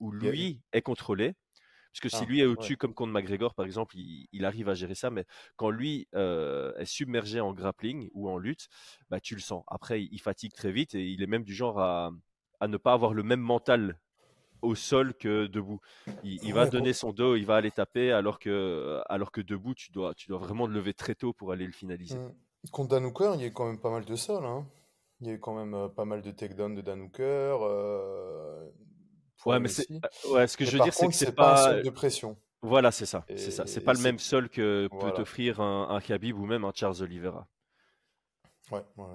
[0.01, 1.35] où lui est contrôlé.
[1.97, 4.75] Parce que si ah, lui est au-dessus, comme contre McGregor, par exemple, il, arrive à
[4.75, 5.09] gérer ça.
[5.09, 5.25] Mais
[5.57, 8.69] quand lui euh, est submergé en grappling ou en lutte,
[9.09, 9.65] bah, tu le sens.
[9.67, 12.11] Après, il fatigue très vite et il est même du genre à,
[12.69, 13.99] ne pas avoir le même mental
[14.61, 15.81] au sol que debout.
[16.23, 19.91] Il, va donner son dos, il va aller taper, alors que, alors que debout, tu
[19.91, 22.19] dois, tu dois vraiment te lever très tôt pour aller le finaliser.
[22.19, 22.35] Mm.
[22.73, 24.45] Contre Danouker, il y a quand même pas mal de sol.
[24.45, 24.67] Hein.
[25.21, 27.57] Il y a eu quand même euh, pas mal de takedown de Danouker.
[27.63, 28.69] Euh,
[29.47, 29.87] ouais, mais c'est,
[30.31, 32.37] ouais, ce que je veux dire, c'est que c'est pas, un sol de pression.
[32.63, 33.25] Voilà, c'est ça.
[33.29, 33.67] C'est ça.
[33.67, 37.03] C'est pas le même sol que peut offrir un, un Khabib ou même un Charles
[37.03, 37.47] Oliveira.
[38.71, 39.07] Ouais, ouais.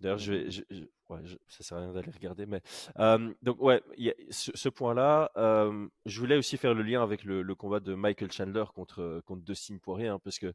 [0.00, 0.62] D'ailleurs, je vais, je,
[1.08, 2.60] ouais, ça sert à rien d'aller regarder, mais
[3.42, 5.30] donc ouais, y a ce, point-là,
[6.04, 9.78] je voulais aussi faire le lien avec le, combat de Michael Chandler contre contre Dustin
[9.78, 10.52] Poirier, hein, parce que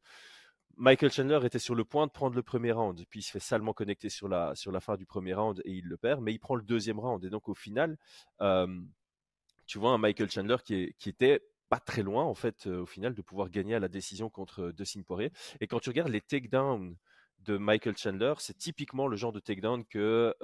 [0.77, 3.39] Michael Chandler était sur le point de prendre le premier round, puis il se fait
[3.39, 6.33] salement connecter sur la sur la fin du premier round et il le perd, mais
[6.33, 7.97] il prend le deuxième round et donc au final,
[9.71, 12.85] tu vois un Michael Chandler qui, est, qui était pas très loin en fait au
[12.85, 15.31] final de pouvoir gagner à la décision contre Dustin Poirier.
[15.61, 16.97] Et quand tu regardes les takedowns
[17.45, 20.35] de Michael Chandler, c'est typiquement le genre de takedown que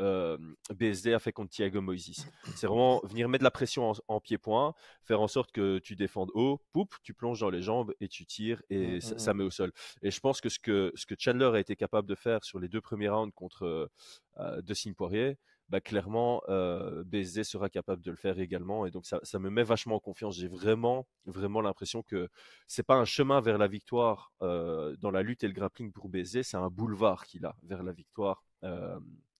[0.74, 2.26] BSD a fait contre Thiago Moises.
[2.56, 6.32] C'est vraiment venir mettre de la pression en, pied-point, faire en sorte que tu défendes
[6.34, 9.38] haut, poup, tu plonges dans les jambes et tu tires et mmh, ça, mmh, mmh.
[9.40, 9.74] met au sol.
[10.04, 12.60] Et je pense que ce que, ce que Chandler a été capable de faire sur
[12.62, 13.92] les deux premiers rounds contre
[14.40, 15.38] euh, Dustin Poirier,
[15.70, 18.86] bah, clairement, euh, BSD sera capable de le faire également.
[18.86, 20.38] Et donc, ça, ça me met vachement en confiance.
[20.38, 22.30] J'ai vraiment, vraiment l'impression que
[22.68, 26.08] c'est pas un chemin vers la victoire euh, dans la lutte et le grappling pour
[26.08, 28.98] BSD, c'est un boulevard qu'il a vers la victoire euh,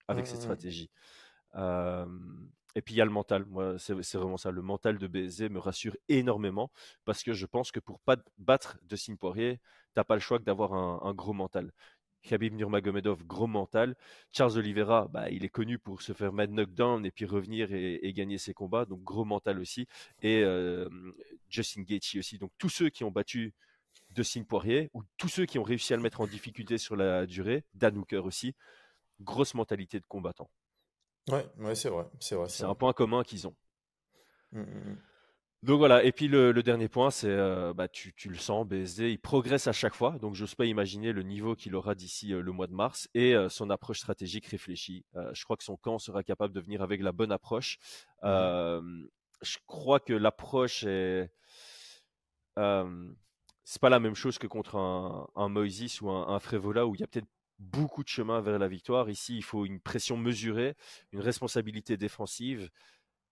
[0.10, 0.42] avec cette mmh, mmh.
[0.42, 0.90] stratégie.
[2.76, 3.46] et puis il y a le mental.
[3.46, 4.52] Moi, c'est vraiment ça.
[4.52, 6.72] Le mental de BSD me rassure énormément
[7.06, 9.62] parce que je pense que pour pas battre de Sim Poirier,
[9.94, 11.72] t'as pas le choix que d'avoir un, un, gros mental.
[12.24, 13.96] Khabib Nurmagomedov, gros mental.
[14.32, 18.14] Charles Oliveira, bah, il est connu pour se faire mettre knockdown et puis revenir et,
[18.14, 19.88] gagner ses combats, donc gros mental aussi.
[20.22, 20.90] Et euh,
[21.50, 22.38] Justin Gaethje aussi.
[22.38, 23.54] Donc tous ceux qui ont battu
[24.12, 27.26] Dustin Poirier ou tous ceux qui ont réussi à le mettre en difficulté sur la
[27.26, 28.56] durée, Dan Hooker aussi,
[29.22, 30.50] grosse mentalité de combattant.
[31.30, 32.50] Ouais, ouais c'est vrai, c'est vrai.
[32.50, 33.56] C'est un point commun qu'ils ont.
[34.52, 34.98] Mmh, mmh, mmh.
[35.64, 39.20] Donc voilà, et puis le, dernier point, c'est euh, bah, tu, le sens, BSD, il
[39.20, 42.52] progresse à chaque fois, donc j'ose pas imaginer le niveau qu'il aura d'ici euh, le
[42.52, 45.04] mois de mars et euh, son approche stratégique réfléchie.
[45.34, 47.80] je crois que son camp sera capable de venir avec la bonne approche.
[48.24, 51.32] je crois que l'approche est
[52.56, 57.02] c'est pas la même chose que contre un, un ou un, un Frévola où il
[57.02, 57.28] y a peut-être
[57.60, 59.10] beaucoup de chemin vers la victoire.
[59.10, 60.76] Ici, il faut une pression mesurée,
[61.12, 62.70] une responsabilité défensive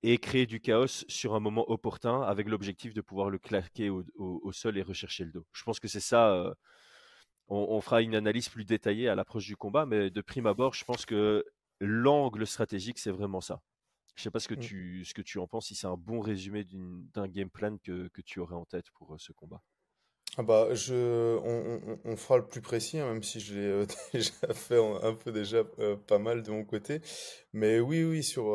[0.03, 4.51] et créer du chaos sur un moment opportun avec l'objectif de pouvoir le claquer au,
[4.51, 5.45] sol et rechercher le dos.
[5.53, 6.31] Je pense que c'est ça.
[6.31, 6.53] Euh,
[7.47, 10.83] on, fera une analyse plus détaillée à l'approche du combat, mais de prime abord, je
[10.83, 11.45] pense que
[11.79, 13.61] l'angle stratégique, c'est vraiment ça.
[14.15, 14.59] Je ne sais pas ce que, mmh.
[14.59, 16.65] tu, ce que tu en penses, si c'est un bon résumé
[17.13, 19.61] d'un game plan que, tu aurais en tête pour euh, ce combat.
[20.37, 21.37] Ah bah, je,
[22.03, 25.31] on, fera le plus précis, hein, même si je l'ai euh, déjà fait un peu
[25.31, 25.63] déjà
[26.07, 27.01] pas mal de mon côté.
[27.53, 28.53] Mais oui, oui, sur,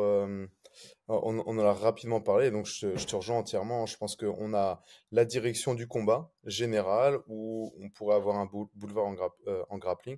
[1.07, 3.85] on, en a rapidement parlé, donc je, te rejoins entièrement.
[3.85, 9.05] Je pense qu'on a la direction du combat général où on pourrait avoir un boulevard
[9.05, 9.15] en,
[9.47, 10.17] euh, grappling.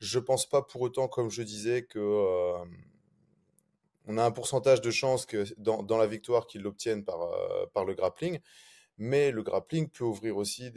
[0.00, 2.64] Je pense pas pour autant, comme je disais, que euh,
[4.06, 7.94] on a un pourcentage de chances que dans, la victoire qu'ils l'obtiennent par, euh, le
[7.94, 8.40] grappling,
[8.98, 10.70] mais le grappling peut ouvrir aussi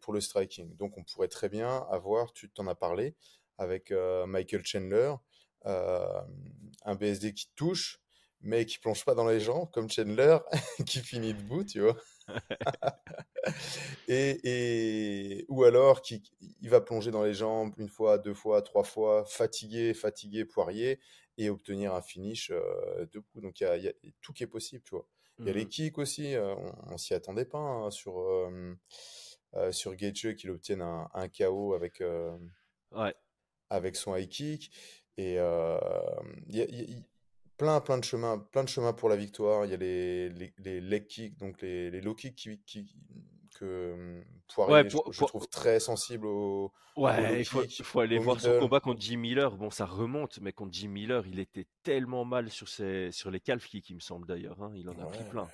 [0.00, 0.76] pour le striking.
[0.76, 3.14] Donc on pourrait très bien avoir, tu t'en as parlé,
[3.58, 3.92] avec
[4.26, 5.14] Michael Chandler,
[5.64, 8.00] un BSD qui touche
[8.40, 10.38] mais qui plonge pas dans les gens, comme Chandler,
[10.86, 11.96] qui finit debout, tu vois.
[14.08, 16.22] et, et, ou alors qui
[16.60, 21.00] il va plonger dans les jambes une fois, deux fois, trois fois, fatigué, fatigué, poirier,
[21.38, 23.40] et obtenir un finish euh, debout.
[23.40, 25.06] Donc il y a, tout qui est possible, tu vois.
[25.38, 28.18] Il y a les mmh kicks aussi, euh, on, on s'y attendait pas hein, sur
[28.18, 28.74] euh,
[29.54, 32.02] euh sur Gaethje qu'il obtienne un, un KO avec
[32.92, 33.14] ouais.
[33.70, 34.72] avec son high kick.
[35.16, 36.66] Et il y a,
[37.58, 39.66] plein, plein de chemins, plein de chemins pour la victoire.
[39.66, 42.86] Il y a les, les, les leg kicks, donc les, les low kicks qui, qui
[43.58, 46.72] que hum, Poirier, je, trouve très sensible au.
[46.96, 49.54] Ouais, il faut, faut, aller voir son combat contre Jim Miller.
[49.56, 53.40] Bon, ça remonte, mais contre Jim Miller, il était tellement mal sur, ses, sur les
[53.40, 54.60] calf kicks, il me semble d'ailleurs.
[54.62, 54.72] Hein.
[54.74, 55.46] Il en a pris plein.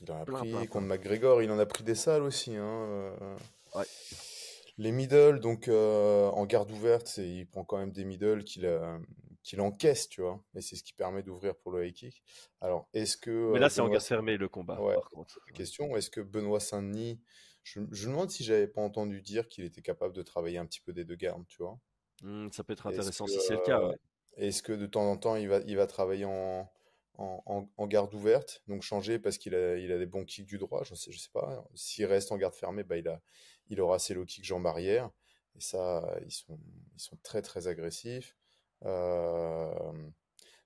[0.00, 2.54] Il en a pris contre McGregor, il en a pris des salles aussi.
[2.54, 2.86] Hein.
[2.88, 3.36] Euh.
[3.74, 3.84] Ouais.
[4.78, 8.98] Les middle, donc euh, en garde ouverte, il prend quand même des middle qu'il a
[9.46, 10.42] qu'il encaisse, tu vois.
[10.56, 12.22] Et c'est ce qui permet d'ouvrir pour le high kick.
[12.60, 13.52] Alors, est-ce que.
[13.52, 15.38] Mais là, c'est en garde fermée le combat, par contre.
[15.54, 17.20] Question est-ce que Benoît Saint-Denis.
[17.62, 20.80] Je, me demande si j'avais pas entendu dire qu'il était capable de travailler un petit
[20.80, 21.78] peu des deux gardes, tu vois.
[22.22, 23.90] Mmh, ça peut être intéressant si c'est le cas.
[24.36, 26.70] Est-ce que de temps en temps, il va, il va travailler en,
[27.16, 30.84] en, garde ouverte, donc changer parce qu'il a, il a des bons kicks du droit,
[30.84, 31.64] je sais, je sais pas.
[31.74, 33.20] S'il reste en garde fermée, bah, il, a,
[33.68, 35.10] il aura ses low kicks jambes arrière.
[35.56, 36.60] Et ça, ils sont,
[36.94, 38.36] ils sont très très agressifs.
[38.84, 39.92] Euh,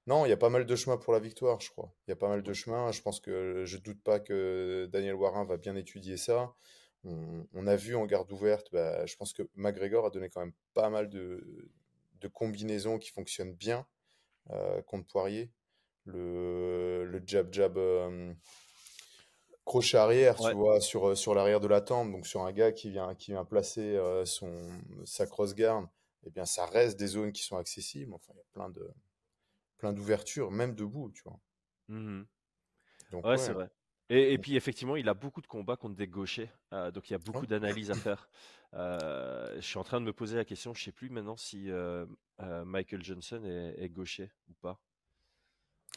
[0.07, 1.92] Non, il y a pas mal de chemins pour la victoire, je crois.
[2.07, 2.90] Il y a pas mal de chemins.
[2.92, 6.55] Je pense que je doute pas que Daniel Warin va bien étudier ça.
[7.05, 10.53] On, a vu en garde ouverte, bah, je pense que McGregor a donné quand même
[10.75, 11.70] pas mal de,
[12.20, 13.87] de combinaisons qui fonctionnent bien
[14.51, 15.51] euh, contre Poirier.
[16.05, 18.35] Le, le jab jab euh,
[19.64, 22.90] crochet arrière, tu vois, sur, sur l'arrière de la tempe, donc sur un gars qui
[22.90, 24.53] vient, qui vient placer euh, son,
[25.05, 25.88] sa cross guard,
[26.26, 28.12] eh bien ça reste des zones qui sont accessibles.
[28.14, 28.90] Enfin, il y a plein de
[29.78, 31.40] plein d'ouvertures, même debout, tu vois.
[31.88, 32.22] Mmh
[33.11, 33.68] donc, ouais, c'est vrai.
[34.09, 37.14] Et, puis effectivement, il a beaucoup de combats contre des gauchers, euh, donc il y
[37.14, 38.28] a beaucoup d'analyses à faire.
[38.72, 41.68] Euh, je suis en train de me poser la question, je sais plus maintenant si
[41.72, 42.06] euh,
[42.38, 44.80] Michael Johnson est, gaucher ou pas.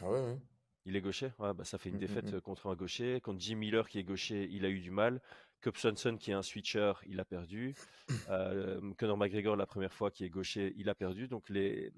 [0.02, 0.40] Ah ouais,
[0.86, 1.34] Il est gaucher?
[1.38, 3.22] Ouais, bah, Ça fait une mmh, mmh, défaite contre un gaucher.
[3.22, 5.22] Contre Jim Miller qui est gaucher, il a eu du mal.
[5.64, 7.74] Cub Swanson qui est un switcher, il a perdu.
[8.98, 11.28] Conor McGregor la première fois qui est gaucher, il a perdu.
[11.28, 11.92] Donc les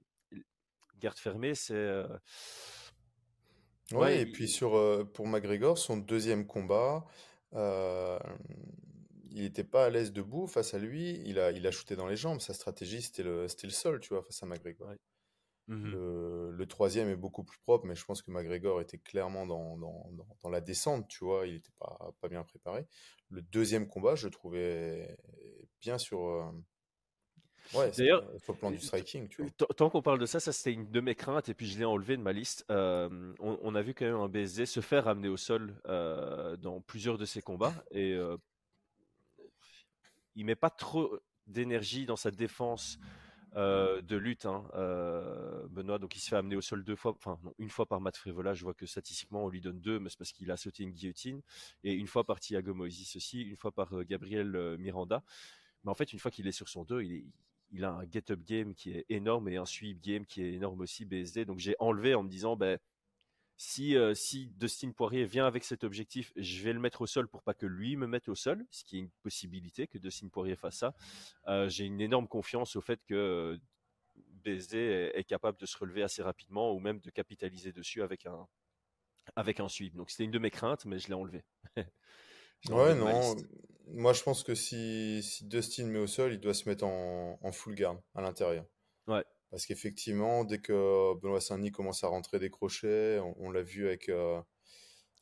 [1.01, 2.05] gardes fermées, c'est
[3.91, 7.05] Ouais, et puis sur, euh, pour McGregor, son deuxième combat,
[7.53, 8.17] euh,
[9.29, 11.21] il n'était pas à l'aise debout face à lui.
[11.25, 12.41] Il a, il a shooté dans les jambes.
[12.41, 14.89] Sa stratégie, c'était le, c'était le sol, tu vois, face à McGregor.
[15.67, 19.47] Mmh le, le troisième est beaucoup plus propre, mais je pense que McGregor était clairement
[19.47, 20.11] dans, dans,
[20.43, 21.47] dans, la descente, tu vois.
[21.47, 22.85] Il n'était pas, pas bien préparé.
[23.31, 25.17] Le deuxième combat, je le trouvais
[25.81, 26.51] bien sur, euh,
[27.73, 28.23] Ouais, D'ailleurs,
[28.59, 29.51] plan du striking, tu vois.
[29.75, 31.85] Tant qu'on parle de ça, ça c'était une de mes craintes et puis je l'ai
[31.85, 32.65] enlevé de ma liste.
[32.69, 36.81] Euh, on, a vu quand même un BSD se faire amener au sol euh, dans
[36.81, 38.37] plusieurs de ses combats et euh,
[40.35, 42.99] il met pas trop d'énergie dans sa défense
[43.55, 44.63] de lutte, hein,
[45.69, 45.97] Benoît.
[45.97, 48.53] Donc il se fait amener au sol deux fois, enfin une fois par Matt Frivola.
[48.53, 50.91] Je vois que statistiquement on lui donne deux, mais c'est parce qu'il a sauté une
[50.91, 51.41] guillotine
[51.83, 55.23] et une fois par Thiago Moises aussi, une fois par Gabriel Miranda.
[55.83, 57.01] Mais en fait, une fois qu'il est sur son est,
[57.71, 60.81] il a un get-up game qui est énorme et un sweep game qui est énorme
[60.81, 61.45] aussi, BSD.
[61.45, 62.79] Donc j'ai enlevé en me disant, ben,
[63.57, 67.27] si, euh, si Dustin Poirier vient avec cet objectif, je vais le mettre au sol
[67.27, 70.27] pour pas que lui me mette au sol, ce qui est une possibilité que Dustin
[70.27, 70.93] Poirier fasse ça.
[71.47, 73.57] Euh, j'ai une énorme confiance au fait que euh,
[74.43, 78.47] BSD est, capable de se relever assez rapidement ou même de capitaliser dessus avec un,
[79.35, 79.95] avec un sweep.
[79.95, 81.43] Donc c'était une de mes craintes, mais je l'ai enlevé.
[82.69, 83.35] Ouais, non.
[83.89, 87.37] Moi, je pense que si, si Dustin met au sol, il doit se mettre en,
[87.39, 88.65] en full guard à l'intérieur.
[89.05, 89.23] Ouais.
[89.51, 94.09] Parce qu'effectivement, dès que Benoît Saint-Denis commence à rentrer des crochets, on, l'a vu avec
[94.09, 94.41] euh,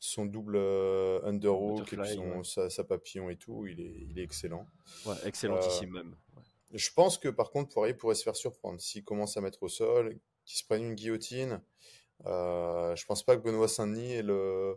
[0.00, 4.66] son double euh, underhook, et son, sa, papillon et tout, il est, il est excellent.
[5.06, 6.16] Ouais, excellentissime euh, même.
[6.72, 8.80] Je pense que par contre, Poirier pourrait se faire surprendre.
[8.80, 11.60] S'il commence à mettre au sol, qu'il se prenne une guillotine,
[12.24, 14.76] je pense pas que Benoît Saint-Denis est le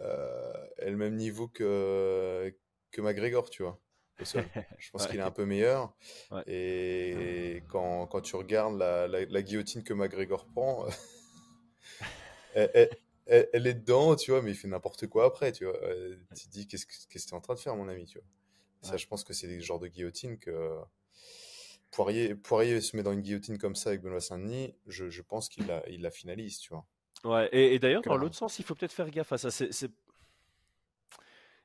[0.00, 2.54] euh, le même niveau que,
[2.90, 3.80] que McGregor, tu vois.
[4.78, 5.92] Je pense qu'il est un peu meilleur.
[6.46, 10.86] Et quand, quand, tu regardes la, la, guillotine que McGregor prend,
[12.54, 12.90] elle,
[13.26, 15.76] elle, est dedans, tu vois, mais il fait n'importe quoi après, tu vois.
[15.82, 18.18] Euh, tu te dis, qu'est-ce que tu es en train de faire, mon ami, tu
[18.18, 18.26] vois.
[18.82, 20.78] Ça, je pense que c'est des genres de guillotine que
[21.90, 25.48] Poirier, Poirier se met dans une guillotine comme ça avec Benoît Saint-Denis, je, je, pense
[25.48, 26.84] qu'il la, il la finalise, tu vois.
[27.24, 29.50] Ouais, et, d'ailleurs, dans l'autre sens, il faut peut-être faire gaffe à ça.
[29.50, 29.90] C'est,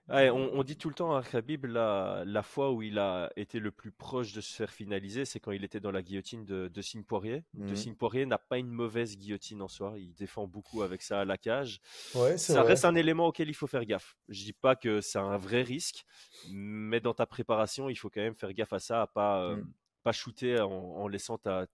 [0.09, 3.71] on, dit tout le temps à Khabib, la, la fois où il a été le
[3.71, 6.81] plus proche de se faire finaliser, c'est quand il était dans la guillotine de, de
[6.81, 7.43] Signe Poirier.
[7.53, 7.75] De mmh.
[7.75, 9.93] Signe Poirier n'a pas une mauvaise guillotine en soi.
[9.97, 11.79] Il défend beaucoup avec ça à la cage.
[12.15, 14.17] Ouais, ça reste un élément auquel il faut faire gaffe.
[14.27, 16.05] Je dis pas que c'est un vrai risque,
[16.49, 19.57] mais dans ta préparation, il faut quand même faire gaffe à ça, à pas, euh,
[19.57, 19.73] mmh
[20.09, 21.67] pas shooter en, laissant ta,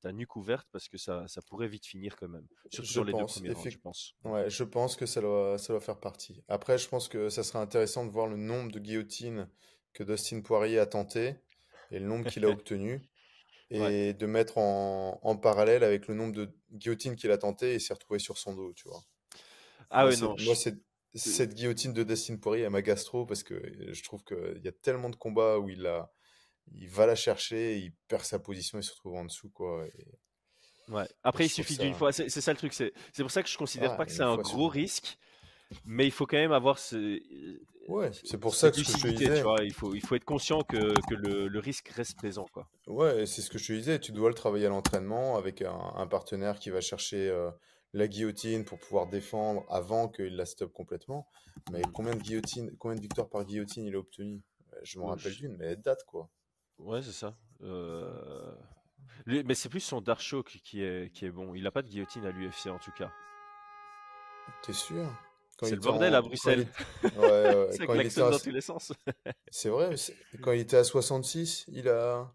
[0.00, 2.46] ta, nuque ouverte parce que ça, ça pourrait vite finir quand même.
[2.70, 4.14] Surtout sur les deux premiers rounds, je pense.
[4.24, 6.42] Ouais, je pense que ça doit, ça doit faire partie.
[6.48, 9.46] Après, je pense que ça serait intéressant de voir le nombre de guillotines
[9.92, 11.36] que Dustin Poirier a tenté
[11.90, 13.02] et le nombre qu'il a obtenu
[13.68, 17.78] et de mettre en, en, parallèle avec le nombre de guillotines qu'il a tenté et
[17.78, 19.02] s'est retrouvé sur son dos, tu vois.
[19.90, 20.34] Ah ouais, non.
[20.44, 20.78] Moi, c'est
[21.14, 23.60] cette guillotine de Dustin Poirier à ma gastro parce que
[23.92, 26.10] je trouve qu'il y a tellement de combats où il a
[26.74, 29.86] il va la chercher, il perd sa position et se retrouve en dessous, quoi.
[30.88, 31.08] Ouais.
[31.22, 32.12] Après, il suffit d'une fois.
[32.12, 32.72] C'est ça le truc.
[32.72, 35.16] C'est pour ça que je considère pas que c'est un gros risque,
[35.84, 37.20] mais il faut quand même avoir ce.
[37.88, 39.42] Ouais, c'est pour ça que, je te disais.
[39.64, 42.46] il, faut, il faut être conscient que, que le, le, risque reste présent.
[42.52, 42.68] Quoi.
[42.86, 43.98] Ouais, c'est ce que je te disais.
[43.98, 47.50] Tu dois le travailler à l'entraînement avec un, un, partenaire qui va chercher euh,
[47.92, 51.26] la guillotine pour pouvoir défendre avant qu'il la stoppe complètement.
[51.72, 54.42] Mais combien de, guillotines, combien de victoires par guillotine il a obtenu
[54.84, 56.30] Je m'en rappelle d'une, mais elle date quoi.
[56.82, 57.34] Ouais, c'est ça.
[57.62, 58.54] Euh,
[59.26, 61.54] mais c'est plus son Dark Show qui est, qui est bon.
[61.54, 63.12] Il n'a pas de guillotine à l'UFC en tout cas.
[64.62, 65.06] T'es sûr?
[65.62, 66.66] C'est le bordel à Bruxelles.
[67.04, 68.92] Ouais, ouais, c'est quand il était dans tous les sens.
[69.48, 69.94] c'est vrai.
[70.42, 72.32] Quand il était à 66, il a.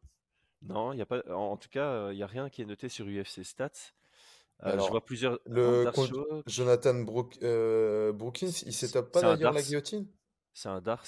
[0.61, 1.21] Non, il y a pas.
[1.33, 3.69] En tout cas, il n'y a rien qui est noté sur UFC Stats.
[4.63, 9.25] Euh, je Alors, vois plusieurs le contre Jonathan Brook- euh, Brookins, il setup pas C'est
[9.27, 10.07] un d'ailleurs la guillotine?
[10.53, 11.05] C'est un Dars.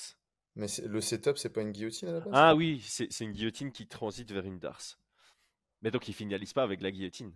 [0.59, 2.45] Mais le setup, c'est pas une guillotine à la base?
[2.45, 4.97] Ah oui, c'est une guillotine qui transite vers une Dars.
[5.81, 7.33] Mais donc il finalise pas avec la guillotine.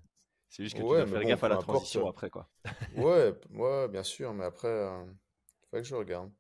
[0.49, 1.57] C'est juste que tu Ouais, dois mais faire bon, gaffe à la importe.
[1.57, 2.49] transition après quoi.
[2.91, 3.33] Ouais,
[3.89, 5.05] bien sûr, mais après, euh,
[5.65, 6.31] faudrait que je regarde.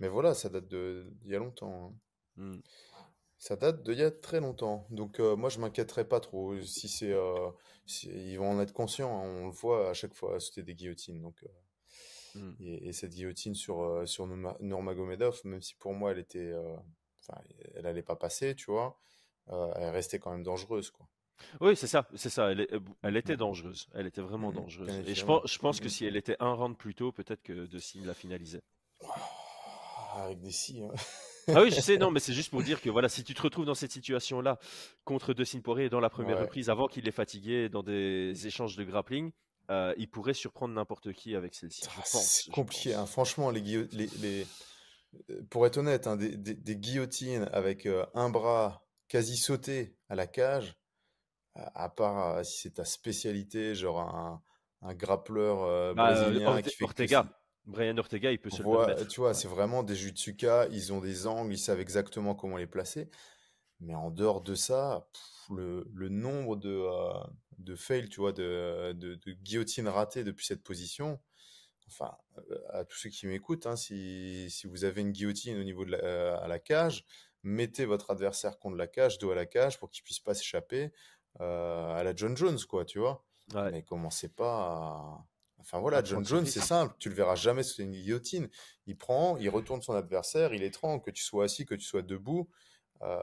[0.00, 1.94] Mais voilà, ça date d'il y a longtemps.
[2.38, 2.42] hein.
[2.42, 2.60] Hmm.
[3.38, 4.86] Ça date d'il y a très longtemps.
[4.90, 6.60] Donc euh, moi, je m'inquiéterais pas trop.
[6.62, 7.50] Si c'est, euh,
[7.86, 9.22] si- ils vont en être conscients.
[9.24, 11.20] hein, on le voit à chaque fois, c'était des guillotines.
[11.22, 11.44] Donc,
[12.36, 12.54] euh, Hmm.
[12.60, 16.38] et, et cette guillotine sur euh, sur Nurma- Nurmagomedov, même si pour moi, elle était,
[16.52, 16.76] euh,
[17.74, 18.98] elle allait pas passer, tu vois,
[19.50, 21.06] euh, elle restait quand même dangereuse, quoi.
[21.60, 22.52] Oui, c'est ça, c'est ça.
[22.52, 22.70] Elle, est-
[23.02, 23.88] elle était dangereuse.
[23.94, 25.08] Elle était vraiment Mhm, dangereuse.
[25.08, 25.90] Et je pense, je pense que Mhm.
[25.90, 28.62] si elle était un round plus tôt, peut-être que De Signe la finalisait.
[30.14, 30.82] Ah, Avec des si.
[30.82, 30.92] hein.
[31.52, 33.42] Ah oui, je sais, non, mais c'est juste pour dire que voilà, si tu te
[33.42, 34.58] retrouves dans cette situation-là
[35.04, 36.42] contre De Signe Poirier dans la première Ouais.
[36.42, 39.32] reprise, avant qu'il ait fatigué dans des échanges de grappling,
[39.70, 41.82] euh, il pourrait surprendre n'importe qui avec celle-ci.
[41.96, 42.02] Ah.
[42.04, 43.06] C'est compliqué, hein.
[43.06, 44.46] Franchement, les, guillo- les, les-
[45.30, 49.96] euh, pour être honnête, hein, des, des- des guillotines avec euh, un bras quasi sauté
[50.08, 50.74] à la cage,
[51.54, 54.42] à, à part euh, si c'est ta spécialité, genre un,
[54.82, 57.26] un grappleur Bah, brésilien Orte- qui fait Ortega,
[57.66, 59.06] Brian Ortega, il peut se le permettre.
[59.06, 59.34] tu vois, Ouais.
[59.34, 63.08] c'est vraiment des jutsuka, ils ont des angles, ils savent exactement comment les placer.
[63.84, 67.12] Mais en dehors de ça, pff, le, le nombre de, euh,
[67.58, 71.18] de fails, tu vois, de, de, de guillotines ratées depuis cette position,
[71.88, 75.64] enfin, euh, à tous ceux qui m'écoutent, hein, si, si vous avez une guillotine au
[75.64, 77.04] niveau de la, euh, à la cage,
[77.42, 80.92] mettez votre adversaire contre la cage, dos à la cage, pour qu'il puisse pas s'échapper
[81.40, 83.24] euh, à la John Jones, quoi, tu vois.
[83.52, 83.70] Ouais.
[83.72, 85.26] Mais commencez pas à...
[85.58, 88.48] Enfin voilà, John Jones, c'est simple, tu le verras jamais sous une guillotine.
[88.86, 92.02] Il prend, il retourne son adversaire, il étrangle, que tu sois assis, que tu sois
[92.02, 92.48] debout.
[93.02, 93.22] Euh,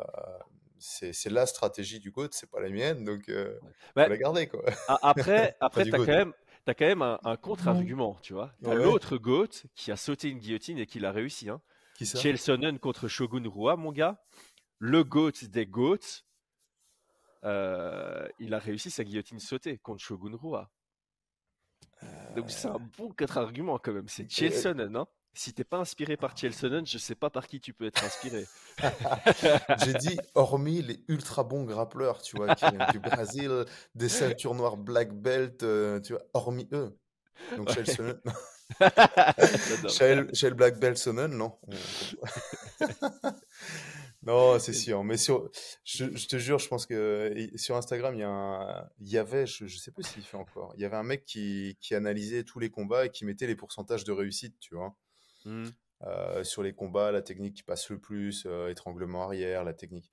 [0.78, 3.58] c'est c'est la stratégie du GOAT, c'est pas la mienne, donc euh,
[3.96, 4.04] Ouais.
[4.06, 4.63] faut la garder quoi.
[4.88, 6.06] A- Après, après tu as GOAT.
[6.06, 6.34] quand même,
[6.65, 8.54] t'as quand même un, un contre-argument, tu vois.
[8.62, 8.76] Ouais.
[8.76, 11.50] l'autre GOAT qui a sauté une guillotine et qui l'a réussi.
[11.50, 11.62] Hein.
[11.96, 12.18] Qui ça?
[12.20, 14.22] Chael Sonnen contre Shogun Rua, mon gars.
[14.78, 16.24] Le GOAT des GOATs.
[17.44, 20.70] euh, il a réussi sa guillotine sautée contre Shogun Rua.
[22.36, 24.08] Donc c'est un bon contre-argument quand même.
[24.08, 24.96] C'est Chael Euh, Sonnen.
[24.96, 25.08] Hein.
[25.41, 28.04] Si t'es pas inspiré par Chael Sonnen, je sais pas par qui tu peux être
[28.04, 28.43] inspiré.
[29.86, 33.63] J'ai dit hormis les ultra bons grappleurs, tu vois, qui viennent du Brésil,
[33.95, 36.93] des ceintures noires black belt, euh, tu vois, hormis eux.
[37.56, 37.86] Donc Ouais.
[39.88, 41.58] Chael, Chael Black Belt Sonnen, non.
[41.65, 41.71] On-
[44.23, 45.06] Non, c'est sûr.
[45.06, 45.49] Mais sur,
[45.86, 49.17] je, je te jure, je pense que sur Instagram, il y, a un- il y
[49.17, 51.95] avait, je, je sais pas s'il fait encore, il y avait un mec qui, qui
[51.95, 54.93] analysait tous les combats et qui mettait les pourcentages de réussite, tu vois.
[55.45, 55.69] Hmm.
[56.04, 60.10] Euh, sur les combats, la technique qui passe le plus, euh, étranglement arrière, la technique.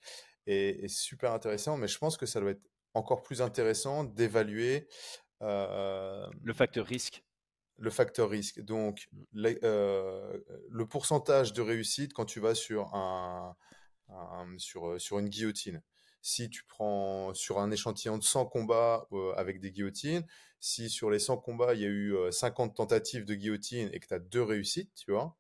[0.47, 4.05] Et, et c'est super intéressant, mais je pense que ça doit être encore plus intéressant
[4.05, 4.89] d'évaluer
[5.43, 7.23] euh, Le facteur risque.
[7.79, 8.61] le facteur risque.
[8.63, 10.39] Donc, la- euh,
[10.71, 13.57] le pourcentage de réussite quand tu vas sur, un,
[14.09, 15.83] un- sur, sur une guillotine.
[16.29, 20.27] Si tu prends sur un échantillon de 100 combats euh, avec des guillotines,
[20.59, 24.01] si sur les 100 combats, il y a eu euh, 50 tentatives de guillotine et
[24.01, 25.37] que tu as deux réussites, tu vois,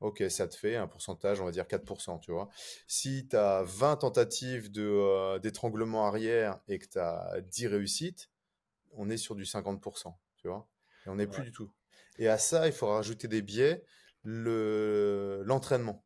[0.00, 2.48] ok, ça te fait un pourcentage, on va dire 4%, tu vois.
[2.86, 8.30] Si tu as 20 tentatives de, euh, d'étranglement arrière et que tu as 10 réussites,
[8.94, 10.66] on est sur du 50%, tu vois.
[11.04, 11.70] Et on n'est plus du tout.
[12.18, 13.84] Et à ça, il faut rajouter des biais,
[14.22, 16.05] le, l'entraînement.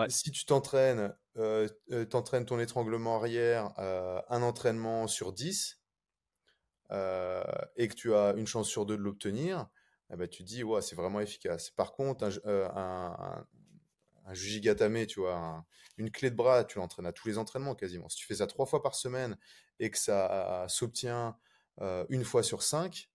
[0.00, 0.10] Ouais.
[0.10, 1.68] Si tu t'entraînes, euh,
[2.08, 5.80] t'entraînes ton étranglement arrière, euh, un entraînement sur 10,
[6.90, 7.42] euh,
[7.76, 9.68] et que tu as une chance sur deux de l'obtenir,
[10.12, 11.70] eh ben, tu te dis, ouais, c'est vraiment efficace.
[11.70, 13.46] Par contre, un,
[14.26, 15.64] un, Jujigatame, tu vois, un-
[15.96, 18.08] une clé de bras, tu l'entraînes à tous les entraînements quasiment.
[18.08, 19.36] Si tu fais ça trois fois par semaine
[19.78, 21.36] et que ça s'obtient
[22.08, 23.10] une fois sur cinq,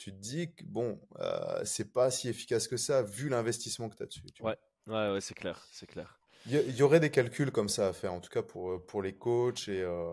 [0.00, 3.96] tu te dis que bon, euh, c'est pas si efficace que ça vu l'investissement que
[3.96, 4.22] tu as dessus.
[4.32, 4.52] tu vois.
[4.52, 4.58] Ouais,
[4.90, 6.19] ouais, ouais, c'est clair, c'est clair.
[6.46, 9.02] Il y, aurait des calculs comme ça à faire, en tout cas pour, euh, pour
[9.02, 9.68] les coachs.
[9.68, 10.12] Et, euh,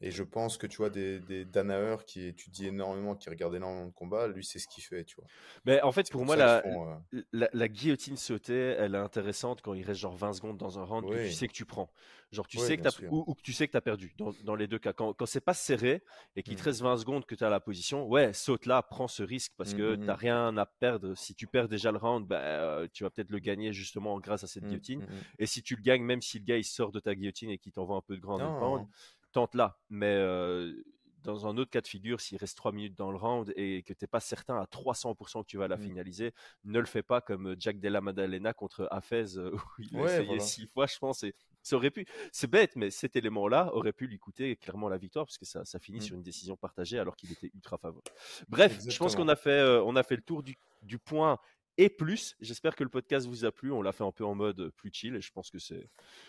[0.00, 3.86] et je pense que tu vois, des, des Danaher qui étudie énormément, qui regarde énormément
[3.86, 5.30] de combats, lui, c'est ce qu'il fait, tu vois.
[5.64, 6.96] Mais en fait, pour moi, la, font, euh,
[7.32, 10.84] la, la guillotine sautée, elle est intéressante quand il reste genre 20 secondes dans un
[10.84, 11.90] round que tu sais que tu prends.
[12.30, 13.12] Genre, tu Oui, sais que sûr.
[13.12, 14.92] ou, ou que tu sais que tu as perdu dans, dans les deux cas.
[14.92, 16.02] Quand, quand c'est pas serré
[16.36, 16.64] et qu'il te Mm.
[16.64, 19.74] reste 20 secondes que tu as la position, ouais, saute là, prends ce risque parce
[19.74, 20.16] Mm, que mm, tu n'as mm.
[20.16, 21.14] rien à perdre.
[21.14, 24.46] Si tu perds déjà le round, bah, tu vas peut-être le gagner justement grâce à
[24.46, 25.02] cette guillotine.
[25.38, 27.58] Et si tu le gagnes, même si le gars il sort de ta guillotine et
[27.58, 28.86] qu'il t'envoie un peu de ground and Non, pound,
[29.32, 29.78] tente là.
[29.90, 30.82] Mais euh,
[31.22, 33.92] dans un autre cas de figure, s'il reste 3 minutes dans le round et que
[33.92, 35.82] tu n'es pas certain à 300% que tu vas la Mm.
[35.84, 36.32] finaliser,
[36.64, 40.04] ne le fais pas comme Jack Della Maddalena contre Hafez euh, où il a Ouais,
[40.04, 40.42] essayé voilà.
[40.42, 44.08] 6 fois, je pense, et ça aurait pu, c'est bête, mais cet élément-là aurait pu
[44.08, 46.04] lui coûter clairement la victoire parce que ça, ça finit Mm.
[46.04, 48.02] sur une décision partagée alors qu'il était ultra favori.
[48.48, 51.38] Bref, je pense qu'on a fait, euh, on a fait le tour du, du point
[51.78, 52.36] et plus.
[52.40, 53.72] J'espère que le podcast vous a plu.
[53.72, 55.88] On l'a fait un peu en mode plus chill et je pense que c'est,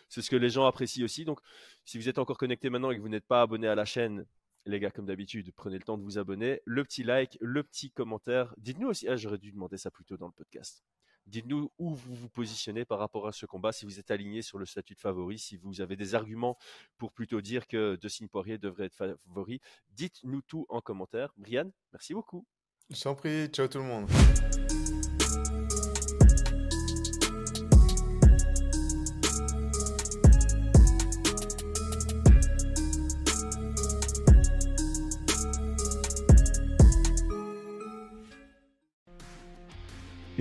[0.09, 1.25] c'est ce que les gens apprécient aussi.
[1.25, 1.39] Donc,
[1.85, 4.25] si vous êtes encore connecté maintenant et que vous n'êtes pas abonné à la chaîne,
[4.65, 6.61] les gars, comme d'habitude, prenez le temps de vous abonner.
[6.65, 8.53] Le petit like, le petit commentaire.
[8.57, 10.83] Dites-nous aussi, ah, j'aurais dû demander ça plus tôt dans le podcast.
[11.25, 14.59] Dites-nous où vous vous positionnez par rapport à ce combat, si vous êtes aligné sur
[14.59, 16.57] le statut de favori, si vous avez des arguments
[16.97, 19.61] pour plutôt dire que Dustin Poirier devrait être favori.
[19.89, 21.33] Dites-nous tout en commentaire.
[21.37, 22.45] Brian, merci beaucoup.
[22.89, 25.12] Je t'en prie, ciao tout le monde.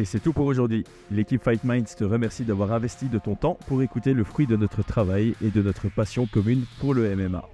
[0.03, 0.83] Et c'est tout pour aujourd'hui.
[1.13, 4.57] L'équipe Fight Minds te remercie d'avoir investi de ton temps pour écouter le fruit de
[4.57, 7.49] notre travail et de notre passion commune pour le MMA.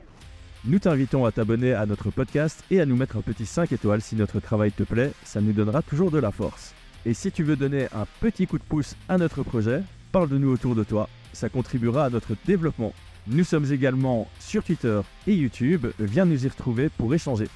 [0.65, 4.01] Nous t'invitons à t'abonner à notre podcast et à nous mettre un petit 5 étoiles
[4.01, 6.75] si notre travail te plaît, ça nous donnera toujours de la force.
[7.07, 9.83] Et si tu veux donner un petit coup de pouce à notre projet,
[10.13, 12.93] parle de nous autour de toi, ça contribuera à notre développement.
[13.27, 17.49] Nous sommes également sur Twitter et YouTube, viens nous y retrouver pour échanger.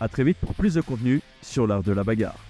[0.00, 2.45] A très vite pour plus de contenu sur l'art de la bagarre.